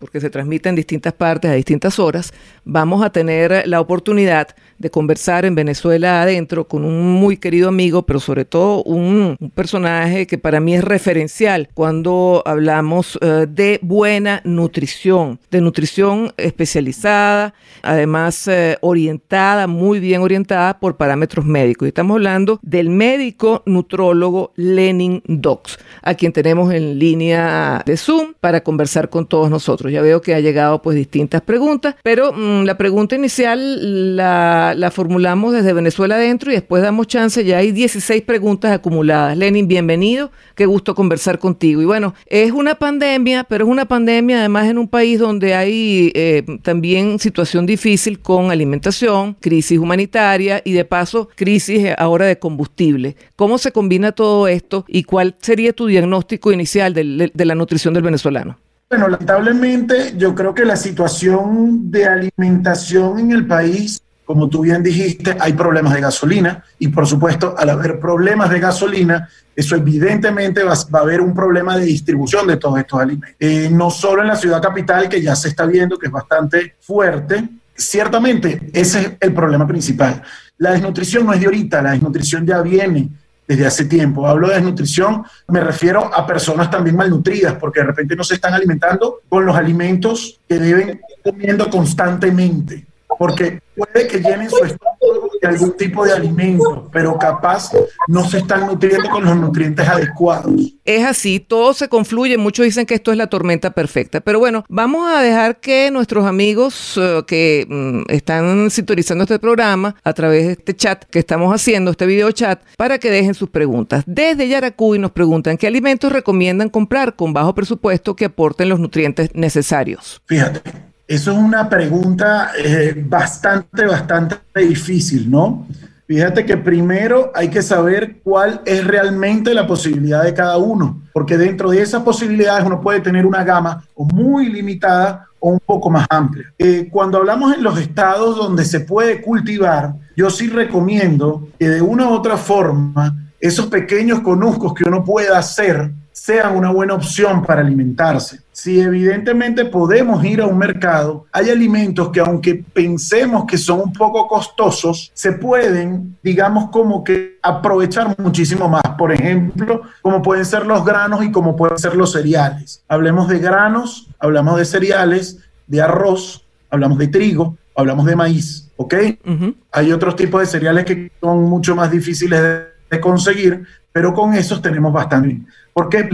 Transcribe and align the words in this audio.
porque 0.00 0.18
se 0.18 0.30
transmite 0.30 0.68
en 0.68 0.74
distintas 0.74 1.12
partes 1.12 1.50
a 1.50 1.54
distintas 1.54 1.98
horas, 2.00 2.32
vamos 2.64 3.04
a 3.04 3.10
tener 3.10 3.68
la 3.68 3.80
oportunidad 3.80 4.48
de 4.80 4.90
conversar 4.90 5.44
en 5.44 5.54
Venezuela 5.54 6.22
adentro 6.22 6.66
con 6.66 6.84
un 6.84 7.12
muy 7.12 7.36
querido 7.36 7.68
amigo, 7.68 8.02
pero 8.02 8.18
sobre 8.18 8.46
todo 8.46 8.82
un, 8.82 9.36
personaje 9.54 10.26
que 10.26 10.38
para 10.38 10.58
mí 10.58 10.74
es 10.74 10.82
referencial 10.82 11.68
cuando 11.74 12.42
hablamos 12.46 13.16
uh, 13.16 13.46
de 13.46 13.78
buena 13.82 14.40
nutrición, 14.44 15.38
de 15.50 15.60
nutrición 15.60 16.32
especializada, 16.38 17.52
además 17.82 18.48
uh, 18.48 18.76
orientada, 18.80 19.66
muy 19.66 20.00
bien 20.00 20.22
orientada 20.22 20.78
por 20.78 20.96
parámetros 20.96 21.44
médicos. 21.44 21.86
Y 21.86 21.90
estamos 21.90 22.14
hablando 22.14 22.58
del 22.62 22.88
médico 22.88 23.62
nutrólogo 23.66 24.52
Lenin 24.56 25.22
Dox, 25.26 25.78
a 26.02 26.14
quien 26.14 26.32
tenemos 26.32 26.72
en 26.72 26.98
línea 26.98 27.82
de 27.84 27.98
Zoom 27.98 28.32
para 28.40 28.62
conversar 28.62 29.10
con 29.10 29.26
todos 29.26 29.50
nosotros. 29.50 29.92
Ya 29.92 30.00
veo 30.00 30.22
que 30.22 30.34
ha 30.34 30.40
llegado 30.40 30.80
pues 30.80 30.96
distintas 30.96 31.42
preguntas, 31.42 31.96
pero 32.02 32.32
mmm, 32.32 32.64
la 32.64 32.78
pregunta 32.78 33.14
inicial 33.14 34.16
la 34.16 34.69
la, 34.74 34.90
formulamos 34.90 35.52
desde 35.52 35.72
Venezuela 35.72 36.16
adentro 36.16 36.50
y 36.50 36.54
después 36.54 36.82
damos 36.82 37.06
chance, 37.06 37.44
ya 37.44 37.58
hay 37.58 37.72
16 37.72 38.22
preguntas 38.22 38.72
acumuladas. 38.72 39.36
Lenin, 39.36 39.68
bienvenido, 39.68 40.30
qué 40.54 40.66
gusto 40.66 40.94
conversar 40.94 41.38
contigo. 41.38 41.82
Y 41.82 41.84
bueno, 41.84 42.14
es 42.26 42.52
una 42.52 42.74
pandemia, 42.74 43.44
pero 43.44 43.64
es 43.64 43.70
una 43.70 43.86
pandemia 43.86 44.40
además 44.40 44.68
en 44.68 44.78
un 44.78 44.88
país 44.88 45.18
donde 45.18 45.54
hay 45.54 46.12
eh, 46.14 46.44
también 46.62 47.18
situación 47.18 47.66
difícil 47.66 48.20
con 48.20 48.50
alimentación, 48.50 49.36
crisis 49.40 49.78
humanitaria 49.78 50.62
y 50.64 50.72
de 50.72 50.84
paso 50.84 51.28
crisis 51.34 51.88
ahora 51.98 52.26
de 52.26 52.38
combustible. 52.38 53.16
¿Cómo 53.36 53.58
se 53.58 53.72
combina 53.72 54.12
todo 54.12 54.48
esto 54.48 54.84
y 54.88 55.04
cuál 55.04 55.36
sería 55.40 55.72
tu 55.72 55.86
diagnóstico 55.86 56.52
inicial 56.52 56.94
de, 56.94 57.30
de 57.32 57.44
la 57.44 57.54
nutrición 57.54 57.94
del 57.94 58.02
venezolano? 58.02 58.58
Bueno, 58.90 59.06
lamentablemente 59.06 60.14
yo 60.16 60.34
creo 60.34 60.52
que 60.52 60.64
la 60.64 60.74
situación 60.74 61.92
de 61.92 62.06
alimentación 62.06 63.20
en 63.20 63.30
el 63.30 63.46
país 63.46 64.02
como 64.30 64.48
tú 64.48 64.60
bien 64.60 64.80
dijiste, 64.80 65.36
hay 65.40 65.54
problemas 65.54 65.92
de 65.92 66.02
gasolina 66.02 66.62
y 66.78 66.86
por 66.86 67.04
supuesto, 67.04 67.52
al 67.58 67.68
haber 67.68 67.98
problemas 67.98 68.48
de 68.48 68.60
gasolina, 68.60 69.28
eso 69.56 69.74
evidentemente 69.74 70.62
va, 70.62 70.74
a 70.74 70.98
haber 70.98 71.20
un 71.20 71.34
problema 71.34 71.76
de 71.76 71.84
distribución 71.86 72.46
de 72.46 72.56
todos 72.56 72.78
estos 72.78 73.00
alimentos. 73.00 73.34
Eh, 73.40 73.68
no 73.72 73.90
solo 73.90 74.22
en 74.22 74.28
la 74.28 74.36
ciudad 74.36 74.62
capital, 74.62 75.08
que 75.08 75.20
ya 75.20 75.34
se 75.34 75.48
está 75.48 75.66
viendo 75.66 75.98
que 75.98 76.06
es 76.06 76.12
bastante 76.12 76.76
fuerte, 76.78 77.42
ciertamente 77.74 78.70
ese 78.72 79.00
es 79.00 79.12
el 79.18 79.34
problema 79.34 79.66
principal. 79.66 80.22
La 80.58 80.70
desnutrición 80.70 81.26
no 81.26 81.32
es 81.32 81.40
de 81.40 81.46
ahorita, 81.46 81.82
la 81.82 81.90
desnutrición 81.90 82.46
ya 82.46 82.62
viene 82.62 83.08
desde 83.48 83.66
hace 83.66 83.86
tiempo. 83.86 84.28
Hablo 84.28 84.46
de 84.46 84.54
desnutrición, 84.54 85.24
me 85.48 85.58
refiero 85.58 86.08
a 86.14 86.24
personas 86.24 86.70
también 86.70 86.94
malnutridas, 86.94 87.54
porque 87.54 87.80
de 87.80 87.86
repente 87.86 88.14
no 88.14 88.22
se 88.22 88.34
están 88.34 88.54
alimentando 88.54 89.22
con 89.28 89.44
los 89.44 89.56
alimentos 89.56 90.38
que 90.48 90.60
deben 90.60 91.00
comiendo 91.24 91.68
constantemente 91.68 92.86
porque 93.20 93.60
puede 93.76 94.08
que 94.08 94.18
llenen 94.18 94.48
su 94.48 94.64
estómago 94.64 95.30
de 95.42 95.46
algún 95.46 95.76
tipo 95.76 96.06
de 96.06 96.14
alimento, 96.14 96.88
pero 96.90 97.18
capaz 97.18 97.70
no 98.08 98.26
se 98.26 98.38
están 98.38 98.66
nutriendo 98.66 99.10
con 99.10 99.22
los 99.22 99.36
nutrientes 99.36 99.86
adecuados. 99.86 100.54
Es 100.86 101.04
así, 101.04 101.38
todo 101.38 101.74
se 101.74 101.90
confluye, 101.90 102.38
muchos 102.38 102.64
dicen 102.64 102.86
que 102.86 102.94
esto 102.94 103.12
es 103.12 103.18
la 103.18 103.26
tormenta 103.26 103.72
perfecta, 103.72 104.22
pero 104.22 104.38
bueno, 104.38 104.64
vamos 104.70 105.06
a 105.06 105.20
dejar 105.20 105.60
que 105.60 105.90
nuestros 105.90 106.24
amigos 106.24 106.96
uh, 106.96 107.22
que 107.26 107.66
um, 107.68 108.04
están 108.08 108.70
sintonizando 108.70 109.24
este 109.24 109.38
programa 109.38 109.96
a 110.02 110.14
través 110.14 110.46
de 110.46 110.52
este 110.52 110.74
chat 110.74 111.04
que 111.04 111.18
estamos 111.18 111.54
haciendo, 111.54 111.90
este 111.90 112.06
video 112.06 112.32
chat, 112.32 112.62
para 112.78 112.96
que 112.96 113.10
dejen 113.10 113.34
sus 113.34 113.50
preguntas. 113.50 114.02
Desde 114.06 114.48
Yaracuy 114.48 114.98
nos 114.98 115.10
preguntan 115.10 115.58
qué 115.58 115.66
alimentos 115.66 116.10
recomiendan 116.10 116.70
comprar 116.70 117.16
con 117.16 117.34
bajo 117.34 117.54
presupuesto 117.54 118.16
que 118.16 118.24
aporten 118.24 118.70
los 118.70 118.80
nutrientes 118.80 119.28
necesarios. 119.34 120.22
Fíjate, 120.24 120.89
eso 121.10 121.32
es 121.32 121.38
una 121.38 121.68
pregunta 121.68 122.52
eh, 122.56 122.94
bastante, 123.04 123.84
bastante 123.84 124.36
difícil, 124.54 125.28
¿no? 125.28 125.66
Fíjate 126.06 126.46
que 126.46 126.56
primero 126.56 127.32
hay 127.34 127.48
que 127.48 127.62
saber 127.62 128.20
cuál 128.22 128.60
es 128.64 128.86
realmente 128.86 129.52
la 129.52 129.66
posibilidad 129.66 130.22
de 130.22 130.32
cada 130.32 130.56
uno, 130.58 131.02
porque 131.12 131.36
dentro 131.36 131.70
de 131.70 131.82
esas 131.82 132.04
posibilidades 132.04 132.64
uno 132.64 132.80
puede 132.80 133.00
tener 133.00 133.26
una 133.26 133.42
gama 133.42 133.82
o 133.94 134.04
muy 134.04 134.50
limitada 134.50 135.26
o 135.40 135.50
un 135.50 135.58
poco 135.58 135.90
más 135.90 136.06
amplia. 136.08 136.52
Eh, 136.56 136.88
cuando 136.92 137.18
hablamos 137.18 137.56
en 137.56 137.64
los 137.64 137.76
estados 137.80 138.36
donde 138.36 138.64
se 138.64 138.78
puede 138.78 139.20
cultivar, 139.20 139.94
yo 140.16 140.30
sí 140.30 140.46
recomiendo 140.46 141.48
que 141.58 141.70
de 141.70 141.82
una 141.82 142.08
u 142.08 142.12
otra 142.12 142.36
forma 142.36 143.16
esos 143.40 143.66
pequeños 143.66 144.20
conuscos 144.20 144.74
que 144.74 144.84
uno 144.84 145.02
pueda 145.02 145.38
hacer 145.38 145.90
sean 146.12 146.56
una 146.56 146.70
buena 146.70 146.94
opción 146.94 147.44
para 147.44 147.60
alimentarse. 147.60 148.40
Si 148.52 148.80
evidentemente 148.80 149.64
podemos 149.64 150.22
ir 150.24 150.40
a 150.40 150.46
un 150.46 150.58
mercado, 150.58 151.26
hay 151.32 151.48
alimentos 151.48 152.10
que 152.10 152.20
aunque 152.20 152.62
pensemos 152.72 153.46
que 153.46 153.56
son 153.56 153.80
un 153.80 153.92
poco 153.92 154.28
costosos, 154.28 155.10
se 155.14 155.32
pueden, 155.32 156.16
digamos, 156.22 156.70
como 156.70 157.02
que 157.02 157.38
aprovechar 157.42 158.14
muchísimo 158.18 158.68
más. 158.68 158.82
Por 158.98 159.12
ejemplo, 159.12 159.82
como 160.02 160.20
pueden 160.20 160.44
ser 160.44 160.66
los 160.66 160.84
granos 160.84 161.24
y 161.24 161.32
como 161.32 161.56
pueden 161.56 161.78
ser 161.78 161.96
los 161.96 162.12
cereales. 162.12 162.82
Hablemos 162.88 163.28
de 163.28 163.38
granos, 163.38 164.08
hablamos 164.18 164.58
de 164.58 164.64
cereales, 164.66 165.38
de 165.66 165.80
arroz, 165.80 166.44
hablamos 166.68 166.98
de 166.98 167.08
trigo, 167.08 167.56
hablamos 167.74 168.04
de 168.04 168.16
maíz, 168.16 168.70
¿ok? 168.76 168.94
Uh 169.24 169.30
-huh. 169.30 169.54
Hay 169.72 169.92
otros 169.92 170.16
tipos 170.16 170.40
de 170.40 170.46
cereales 170.46 170.84
que 170.84 171.10
son 171.20 171.44
mucho 171.44 171.74
más 171.74 171.90
difíciles 171.90 172.40
de, 172.40 172.64
de 172.90 173.00
conseguir, 173.00 173.64
pero 173.92 174.12
con 174.12 174.34
esos 174.34 174.60
tenemos 174.60 174.92
bastante. 174.92 175.40
Porque 175.72 176.08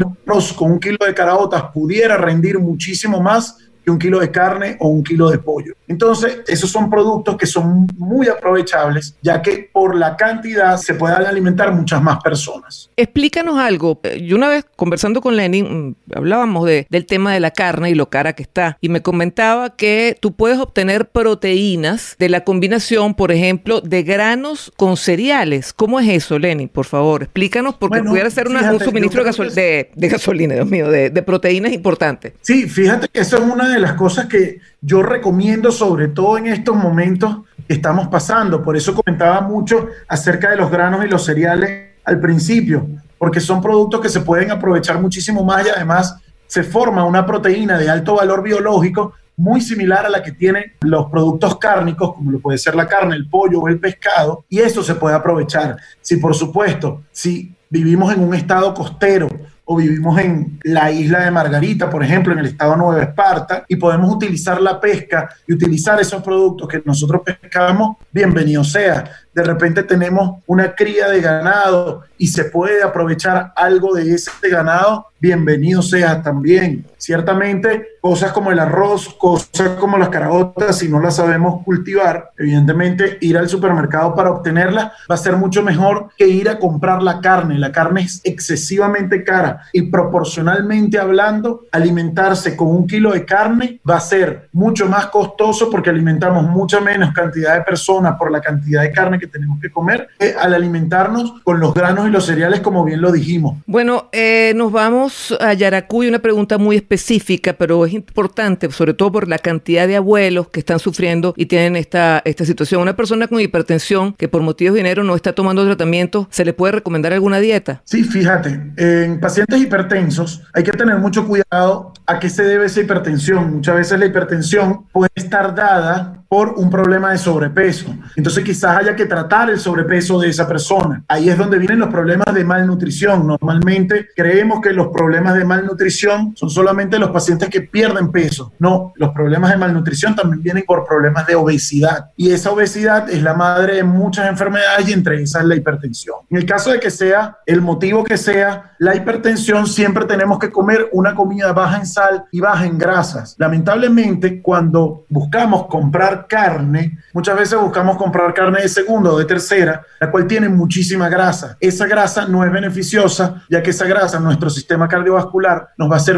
con 0.57 0.73
un 0.73 0.81
kilo 0.81 0.99
de 1.05 1.15
caraotas 1.15 1.65
pudiera 1.73 2.17
rendir 2.17 2.59
muchísimo 2.59 3.21
más 3.21 3.59
que 3.87 3.93
un 3.93 4.01
kilo 4.01 4.19
de 4.19 4.33
carne 4.33 4.77
o 4.81 4.89
un 4.89 5.05
kilo 5.05 5.31
de 5.31 5.39
pollo. 5.39 5.75
Entonces, 5.87 6.41
esos 6.49 6.69
son 6.69 6.91
productos 6.91 7.37
que 7.37 7.47
son 7.47 7.87
muy 7.97 8.27
aprovechables, 8.27 9.15
ya 9.23 9.41
que 9.41 9.71
por 9.73 9.95
la 9.95 10.17
cantidad 10.17 10.77
se 10.77 10.95
pueden 10.95 11.25
alimentar 11.25 11.73
muchas 11.73 12.03
más 12.03 12.19
personas. 12.21 12.91
Explícanos 12.97 13.57
algo. 13.61 14.01
Yo 14.21 14.35
una 14.35 14.49
vez 14.49 14.67
conversando 14.75 15.21
con 15.21 15.37
Lenin, 15.37 15.97
hablábamos 16.13 16.67
de, 16.67 16.89
del 16.91 17.07
tema 17.07 17.33
de 17.33 17.39
la 17.39 17.53
carne 17.53 17.91
y 17.91 17.95
lo 17.95 18.11
cara 18.11 18.33
que 18.33 18.43
está, 18.43 18.77
y 18.81 18.89
me 18.89 19.03
comentaba 19.03 19.77
que 19.77 20.19
tú 20.21 20.35
puedes 20.35 20.59
obtener 20.59 21.09
proteínas 21.11 22.17
de 22.19 22.29
la 22.29 22.41
combinación, 22.41 23.15
por 23.15 23.31
ejemplo, 23.31 23.81
de 23.81 24.03
granos 24.03 24.73
con 24.77 24.97
cereales. 24.97 25.73
¿Cómo 25.73 26.01
es 26.01 26.09
eso, 26.09 26.41
Lenin? 26.41 26.69
Por 26.69 26.87
favor, 26.87 27.23
explícanos, 27.23 27.77
porque 27.77 27.99
bueno, 27.99 28.11
pudiera 28.11 28.31
ser 28.31 28.49
una, 28.49 28.59
fíjate, 28.59 28.77
un 28.79 28.85
suministro 28.85 29.21
de, 29.21 29.27
gasol 29.27 29.55
de, 29.55 29.93
de, 29.95 30.09
gasolina, 30.09 30.55
Dios 30.57 30.67
mío, 30.67 30.91
de, 30.91 31.11
de 31.11 31.23
proteínas 31.23 31.73
importante. 31.73 32.35
Sí, 32.41 32.69
fíjate 32.69 33.07
que 33.07 33.21
esa 33.21 33.37
es 33.37 33.45
una 33.45 33.69
de 33.69 33.76
las 33.81 33.95
cosas 33.95 34.27
que 34.27 34.61
yo 34.81 35.03
recomiendo, 35.03 35.71
sobre 35.71 36.09
todo 36.09 36.39
en 36.39 36.47
estos 36.47 36.77
momentos 36.77 37.39
que 37.67 37.75
estamos 37.75 38.09
pasando. 38.09 38.63
Por 38.63 38.77
eso 38.77 38.95
comentaba 38.95 39.41
mucho 39.41 39.89
acerca 40.09 40.51
de 40.51 40.57
los 40.57 40.71
granos 40.71 41.05
y 41.05 41.09
los 41.09 41.25
cereales 41.25 41.91
al 42.05 42.21
principio, 42.21 42.87
porque 43.19 43.41
son 43.41 43.61
productos 43.61 44.01
que 44.01 44.09
se 44.09 44.21
pueden 44.21 44.51
aprovechar 44.51 45.01
muchísimo 45.01 45.45
más 45.45 45.67
y 45.67 45.71
además 45.71 46.17
se 46.47 46.63
forma 46.63 47.05
una 47.05 47.27
proteína 47.27 47.79
de 47.79 47.91
alto 47.91 48.17
valor 48.17 48.43
biológico 48.43 49.15
muy 49.37 49.61
similar 49.61 50.07
a 50.07 50.09
la 50.09 50.23
que 50.23 50.33
tienen 50.33 50.73
los 50.81 51.11
productos 51.11 51.59
cárnicos, 51.59 52.15
como 52.15 52.31
lo 52.31 52.41
puede 52.41 52.59
ser 52.59 52.75
la 52.75 52.87
carne, 52.87 53.17
el 53.17 53.29
pollo 53.29 53.61
o 53.61 53.69
el 53.69 53.79
pescado, 53.79 54.45
y 54.49 54.61
eso 54.61 54.83
se 54.83 54.95
puede 54.95 55.15
aprovechar. 55.15 55.77
Si 56.01 56.17
por 56.17 56.35
supuesto, 56.35 57.03
si 57.13 57.55
vivimos 57.69 58.15
en 58.15 58.23
un 58.23 58.35
estado 58.35 58.73
costero 58.73 59.29
o 59.69 59.77
vivimos 59.77 60.19
en 60.21 60.61
la 60.63 60.91
isla 60.93 61.25
de 61.25 61.31
Margarita, 61.31 61.91
por 61.91 62.03
ejemplo, 62.03 62.33
en 62.33 62.39
el 62.39 62.47
estado 62.47 62.77
Nueva 62.77 63.03
Esparta, 63.03 63.65
y 63.69 63.77
podemos 63.77 64.15
utilizar 64.15 64.61
la 64.61 64.81
pesca 64.81 65.29
y 65.47 65.53
utilizar 65.53 66.01
esos 66.01 66.23
productos 66.23 66.69
que 66.69 66.83
nosotros 66.85 67.23
pescamos, 67.25 67.97
bienvenido 68.13 68.63
sea. 68.63 69.05
De 69.37 69.43
repente 69.43 69.83
tenemos 69.83 70.43
una 70.47 70.75
cría 70.75 71.11
de 71.11 71.21
ganado 71.21 72.05
y 72.17 72.29
se 72.29 72.45
puede 72.45 72.83
aprovechar 72.83 73.53
algo 73.55 73.95
de 73.95 74.15
ese 74.15 74.31
ganado, 74.51 75.09
bienvenido 75.21 75.83
sea 75.83 76.23
también. 76.23 76.87
Ciertamente, 76.97 77.99
cosas 78.01 78.33
como 78.33 78.51
el 78.51 78.59
arroz, 78.59 79.15
cosas 79.19 79.71
como 79.79 79.99
las 79.99 80.09
caraotas, 80.09 80.79
si 80.79 80.89
no 80.89 81.01
las 81.01 81.17
sabemos 81.17 81.63
cultivar, 81.65 82.31
evidentemente 82.39 83.19
ir 83.21 83.37
al 83.37 83.49
supermercado 83.49 84.15
para 84.15 84.31
obtenerla 84.31 84.95
va 85.11 85.15
a 85.15 85.19
ser 85.19 85.37
mucho 85.37 85.63
mejor 85.63 86.09
que 86.17 86.27
ir 86.27 86.49
a 86.49 86.59
comprar 86.59 87.03
la 87.03 87.21
carne. 87.21 87.59
La 87.59 87.73
carne 87.73 88.03
es 88.03 88.23
excesivamente 88.25 89.23
cara 89.23 89.65
y 89.73 89.83
proporcionalmente 89.83 90.99
hablando, 90.99 91.67
alimentarse 91.73 92.57
con 92.57 92.69
un 92.69 92.87
kilo 92.87 93.13
de 93.13 93.27
carne 93.27 93.81
va 93.89 93.97
a 93.97 94.01
ser 94.01 94.49
mucho 94.53 94.89
más 94.89 95.07
costoso 95.09 95.71
porque 95.71 95.91
alimentamos 95.91 96.45
mucha 96.45 96.81
menos 96.81 97.13
cantidad 97.13 97.55
de 97.55 97.63
personas 97.63 98.17
por 98.17 98.31
la 98.31 98.41
cantidad 98.41 98.81
de 98.81 98.93
carne 98.93 99.19
que 99.19 99.26
tenemos 99.29 99.61
que 99.61 99.71
comer 99.71 100.09
que 100.19 100.35
al 100.39 100.55
alimentarnos 100.55 101.35
con 101.43 101.61
los 101.61 101.75
granos 101.75 102.09
y 102.09 102.11
los 102.11 102.27
cereales, 102.27 102.61
como 102.61 102.85
bien 102.85 103.01
lo 103.01 103.13
dijimos. 103.13 103.59
Bueno, 103.67 104.09
eh, 104.13 104.53
nos 104.57 104.73
vamos 104.73 105.37
a 105.41 105.53
Yaracuy, 105.53 106.09
una 106.09 106.21
pregunta 106.21 106.59
muy 106.59 106.77
específica, 106.77 107.53
pero 107.55 107.85
es 107.87 107.93
importante, 107.93 108.71
sobre 108.71 108.95
todo 108.95 109.13
por 109.13 109.29
la 109.29 109.39
cantidad 109.39 109.87
de 109.87 109.97
abuelos 109.97 110.49
que 110.49 110.61
están 110.61 110.79
sufriendo 110.79 111.35
y 111.37 111.47
tienen 111.47 111.77
esta, 111.77 112.23
esta 112.25 112.45
situación. 112.45 112.83
Una 112.83 112.97
persona 112.97 113.29
con 113.29 113.41
hipertensión 113.41 114.15
que 114.15 114.29
por 114.29 114.43
motivos 114.43 114.75
de 114.75 114.81
dinero 114.81 115.05
no 115.05 115.15
está 115.15 115.33
tomando 115.33 115.65
tratamiento, 115.65 116.29
¿se 116.31 116.45
le 116.45 116.53
puede 116.53 116.73
recomendar 116.73 117.13
alguna 117.13 117.39
dieta? 117.39 117.83
Sí, 117.85 118.05
fíjate, 118.05 118.73
en 118.77 119.21
pacientes 119.21 119.61
hipertensos 119.61 120.43
hay 120.53 120.63
que 120.63 120.73
tener 120.73 120.99
mucho 120.99 121.27
cuidado 121.27 121.93
a 122.07 122.19
qué 122.19 122.31
se 122.31 122.45
debe 122.45 122.67
esa 122.67 122.81
hipertensión. 122.81 123.55
Muchas 123.55 123.77
veces 123.77 123.99
la 123.99 124.07
hipertensión 124.07 124.87
puede 124.93 125.11
estar 125.15 125.55
dada 125.55 126.25
por 126.29 126.55
un 126.57 126.71
problema 126.71 127.13
de 127.13 127.19
sobrepeso. 127.19 127.95
Entonces 128.17 128.45
quizás 128.45 128.77
haya 128.77 128.97
que 128.97 129.07
tratar 129.17 129.49
el 129.49 129.59
sobrepeso 129.59 130.21
de 130.21 130.29
esa 130.29 130.47
persona. 130.47 131.03
Ahí 131.09 131.31
es 131.31 131.39
donde 131.39 131.59
vienen 131.59 131.79
los 131.79 131.89
problemas 131.89 132.35
de 132.35 132.45
malnutrición. 132.45 133.27
Normalmente 133.27 134.09
creemos 134.15 134.61
que 134.61 134.75
los 134.75 134.89
problemas 134.89 135.35
de 135.35 135.43
malnutrición 135.43 136.37
son 136.37 136.51
solamente 136.51 136.99
los 136.99 137.11
pacientes 137.13 137.49
que 137.49 137.63
pierden 137.63 138.13
peso. 138.13 138.53
No, 138.59 138.93
los 138.97 139.15
problemas 139.15 139.53
de 139.53 139.57
malnutrición 139.57 140.15
también 140.15 140.43
vienen 140.43 140.65
por 140.67 140.85
problemas 140.87 141.27
de 141.27 141.35
obesidad. 141.35 142.11
Y 142.15 142.31
esa 142.31 142.51
obesidad 142.51 143.09
es 143.09 143.23
la 143.23 143.33
madre 143.33 143.77
de 143.77 143.85
muchas 143.85 144.29
enfermedades 144.29 144.87
y 144.87 144.93
entre 144.93 145.23
esas 145.23 145.47
la 145.47 145.57
hipertensión. 145.57 146.17
En 146.29 146.37
el 146.37 146.45
caso 146.45 146.71
de 146.71 146.79
que 146.79 146.91
sea 146.91 147.39
el 147.47 147.63
motivo 147.63 148.05
que 148.05 148.19
sea 148.19 148.75
la 148.79 148.95
hipertensión, 148.95 149.67
siempre 149.67 150.05
tenemos 150.05 150.39
que 150.39 150.51
comer 150.51 150.91
una 150.93 151.15
comida 151.15 151.55
baja 151.55 151.79
en 151.79 151.87
sal 151.87 152.27
y 152.31 152.41
baja 152.41 152.67
en 152.67 152.77
grasas. 152.77 153.35
Lamentablemente, 153.39 154.43
cuando 154.43 155.07
buscamos 155.09 155.69
comprar 155.69 156.27
carne, 156.29 156.99
muchas 157.15 157.39
veces 157.39 157.59
buscamos 157.59 157.97
comprar 157.97 158.35
carne 158.35 158.61
de 158.61 158.69
o 159.15 159.19
de 159.19 159.25
tercera, 159.25 159.85
la 160.01 160.11
cual 160.11 160.27
tiene 160.27 160.49
muchísima 160.49 161.09
grasa. 161.09 161.57
Esa 161.61 161.87
grasa 161.87 162.27
no 162.27 162.45
es 162.45 162.53
beneficiosa, 162.53 163.43
ya 163.49 163.63
que 163.63 163.71
esa 163.71 163.87
grasa, 163.87 164.21
nuestro 164.21 164.51
sistema 164.51 164.89
cardiovascular, 164.89 165.71
nos 165.77 165.91
va 165.91 165.95
a 165.95 165.99
hacer, 165.99 166.17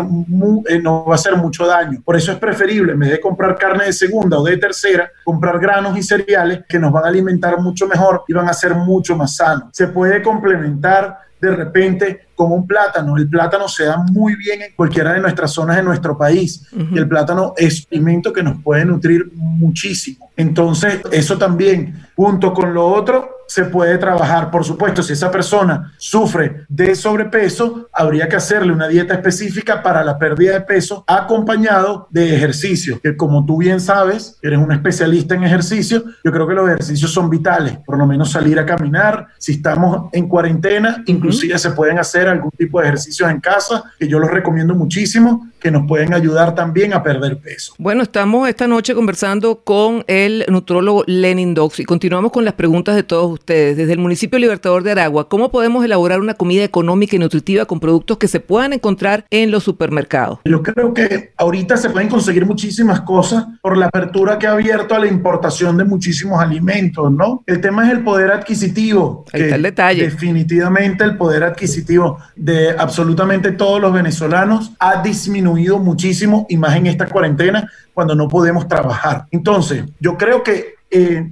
eh, 0.69 0.81
nos 0.81 1.07
va 1.07 1.13
a 1.13 1.15
hacer 1.15 1.37
mucho 1.37 1.67
daño. 1.67 2.03
Por 2.05 2.17
eso 2.17 2.33
es 2.33 2.39
preferible, 2.39 2.93
en 2.93 3.01
de 3.01 3.21
comprar 3.21 3.57
carne 3.57 3.85
de 3.85 3.93
segunda 3.93 4.39
o 4.39 4.45
de 4.45 4.57
tercera, 4.57 5.11
comprar 5.25 5.59
granos 5.59 5.97
y 5.97 6.03
cereales 6.03 6.65
que 6.69 6.79
nos 6.79 6.93
van 6.93 7.05
a 7.05 7.09
alimentar 7.09 7.59
mucho 7.61 7.87
mejor 7.87 8.25
y 8.29 8.33
van 8.33 8.49
a 8.49 8.53
ser 8.53 8.75
mucho 8.75 9.17
más 9.17 9.37
sanos. 9.37 9.71
Se 9.73 9.89
puede 9.89 10.23
complementar 10.23 11.19
de 11.41 11.51
repente 11.55 12.28
con 12.39 12.53
un 12.53 12.69
plátano. 12.69 13.17
El 13.17 13.29
plátano 13.29 13.67
se 13.67 13.85
da 13.85 13.97
muy 13.97 14.37
bien 14.37 14.63
en 14.63 14.73
cualquiera 14.77 15.13
de 15.13 15.21
nuestras 15.21 15.51
zonas 15.51 15.77
de 15.77 15.83
nuestro 15.83 16.17
país 16.17 16.69
y 16.73 16.97
el 16.97 17.09
plátano 17.09 17.53
es 17.57 17.81
un 17.81 17.99
alimento 17.99 18.33
que 18.33 18.45
nos 18.45 18.63
puede 18.63 18.85
nutrir 18.85 19.29
muchísimo. 19.35 20.31
Entonces, 20.37 21.01
eso 21.11 21.37
también, 21.37 22.07
junto 22.15 22.55
con 22.55 22.73
lo 22.73 22.87
otro, 22.87 23.39
se 23.49 23.65
puede 23.65 23.97
trabajar. 23.99 24.51
Por 24.51 24.65
supuesto, 24.65 25.03
si 25.03 25.15
esa 25.15 25.31
persona 25.31 25.93
sufre 25.97 26.67
de 26.69 26.95
sobrepeso, 26.95 27.89
habría 27.93 28.29
que 28.29 28.37
hacerle 28.37 28.73
una 28.73 28.87
dieta 28.87 29.15
específica 29.15 29.83
para 29.83 30.05
la 30.05 30.19
pérdida 30.19 30.53
de 30.53 30.61
peso 30.61 31.03
acompañado 31.07 32.07
de 32.11 32.37
ejercicio, 32.37 33.01
que 33.03 33.17
como 33.17 33.45
tú 33.47 33.57
bien 33.57 33.81
sabes, 33.81 34.39
eres 34.43 34.59
un 34.59 34.71
especialista 34.71 35.35
en 35.35 35.45
ejercicio, 35.45 36.05
yo 36.23 36.31
creo 36.31 36.47
que 36.47 36.55
los 36.55 36.69
ejercicios 36.69 37.11
son 37.11 37.31
vitales, 37.31 37.79
por 37.87 37.97
lo 37.97 38.07
menos 38.07 38.31
salir 38.31 38.59
a 38.59 38.67
caminar, 38.67 39.29
si 39.39 39.53
estamos 39.53 40.11
en 40.13 40.29
cuarentena, 40.29 41.03
inclusive 41.07 41.59
se 41.59 41.71
pueden 41.71 41.99
hacer 41.99 42.28
algún 42.29 42.51
tipo 42.51 42.81
de 42.81 42.87
ejercicios 42.87 43.31
en 43.31 43.41
casa, 43.41 43.85
que 43.99 44.09
yo 44.09 44.19
los 44.19 44.31
recomiendo 44.31 44.75
muchísimo, 44.75 45.49
que 45.59 45.71
nos 45.71 45.87
pueden 45.87 46.15
ayudar 46.15 46.55
también 46.55 46.93
a 46.93 47.03
perder 47.03 47.39
peso. 47.39 47.75
Bueno, 47.79 48.03
estamos 48.03 48.49
esta 48.49 48.67
noche 48.67 48.95
conversando 48.95 49.61
con 49.65 50.05
el 50.07 50.45
nutrólogo 50.49 51.05
Lenin 51.07 51.55
Dox 51.55 51.81
y 51.81 51.85
continuamos 51.85 52.33
con 52.33 52.45
las 52.45 52.55
preguntas 52.55 52.95
de 52.95 53.03
todos 53.03 53.33
ustedes. 53.33 53.77
Desde 53.77 53.93
el 53.93 53.99
municipio 53.99 54.39
Libertador 54.39 54.83
de 54.83 54.93
Aragua, 54.93 55.29
¿cómo 55.29 55.51
podemos 55.51 55.85
elaborar 55.85 56.21
una 56.21 56.35
comida 56.35 56.65
económica 56.65 57.17
y 57.17 57.19
nutritiva 57.19 57.65
con 57.65 57.81
productos 57.81 58.19
que 58.19 58.29
se 58.29 58.41
puedan 58.41 58.73
encontrar 58.73 59.25
en 59.31 59.51
los 59.51 59.65
supermercados? 59.65 60.39
Yo 60.45 60.63
creo 60.63 60.95
que 60.95 61.33
ahorita 61.37 61.77
se 61.77 61.91
pueden 61.91 62.09
conseguir 62.09 62.47
muchísimas 62.47 63.01
cosas 63.01 63.47
por 63.61 63.77
la 63.77 63.87
apertura 63.87 64.39
que 64.39 64.47
ha 64.47 64.53
abierto 64.53 64.95
a 64.95 64.99
la 64.99 65.07
importación 65.07 65.77
de 65.77 65.85
muchísimos 65.85 66.41
alimentos, 66.41 67.11
¿no? 67.11 67.43
El 67.47 67.61
tema 67.61 67.87
es 67.87 67.93
el 67.93 68.05
poder 68.05 68.31
adquisitivo. 68.31 69.25
Ahí 69.33 69.43
está 69.43 69.57
el 69.57 69.63
detalle. 69.63 70.05
Definitivamente 70.05 71.05
el 71.05 71.17
poder 71.17 71.43
adquisitivo 71.43 72.19
de 72.37 72.71
absolutamente 72.71 73.53
todos 73.53 73.81
los 73.81 73.93
venezolanos 73.93 74.73
ha 74.79 75.03
disminuido 75.03 75.48
muchísimo 75.55 76.47
y 76.49 76.57
más 76.57 76.77
en 76.77 76.87
esta 76.87 77.07
cuarentena 77.07 77.71
cuando 77.95 78.15
no 78.15 78.29
podemos 78.29 78.69
trabajar. 78.69 79.27
Entonces, 79.31 79.85
yo 80.01 80.17
creo 80.17 80.43
que 80.43 80.75
eh, 80.91 81.31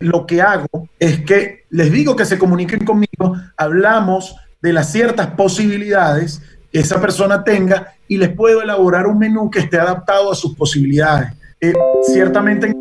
lo 0.00 0.26
que 0.26 0.42
hago 0.42 0.88
es 0.98 1.20
que 1.20 1.64
les 1.70 1.90
digo 1.90 2.16
que 2.16 2.24
se 2.24 2.38
comuniquen 2.38 2.84
conmigo, 2.84 3.36
hablamos 3.56 4.36
de 4.60 4.72
las 4.72 4.92
ciertas 4.92 5.28
posibilidades 5.28 6.42
que 6.72 6.80
esa 6.80 7.00
persona 7.00 7.42
tenga 7.44 7.94
y 8.08 8.16
les 8.16 8.30
puedo 8.30 8.62
elaborar 8.62 9.06
un 9.06 9.18
menú 9.18 9.50
que 9.50 9.60
esté 9.60 9.78
adaptado 9.78 10.30
a 10.30 10.34
sus 10.34 10.54
posibilidades. 10.54 11.32
Eh, 11.60 11.72
ciertamente 12.12 12.72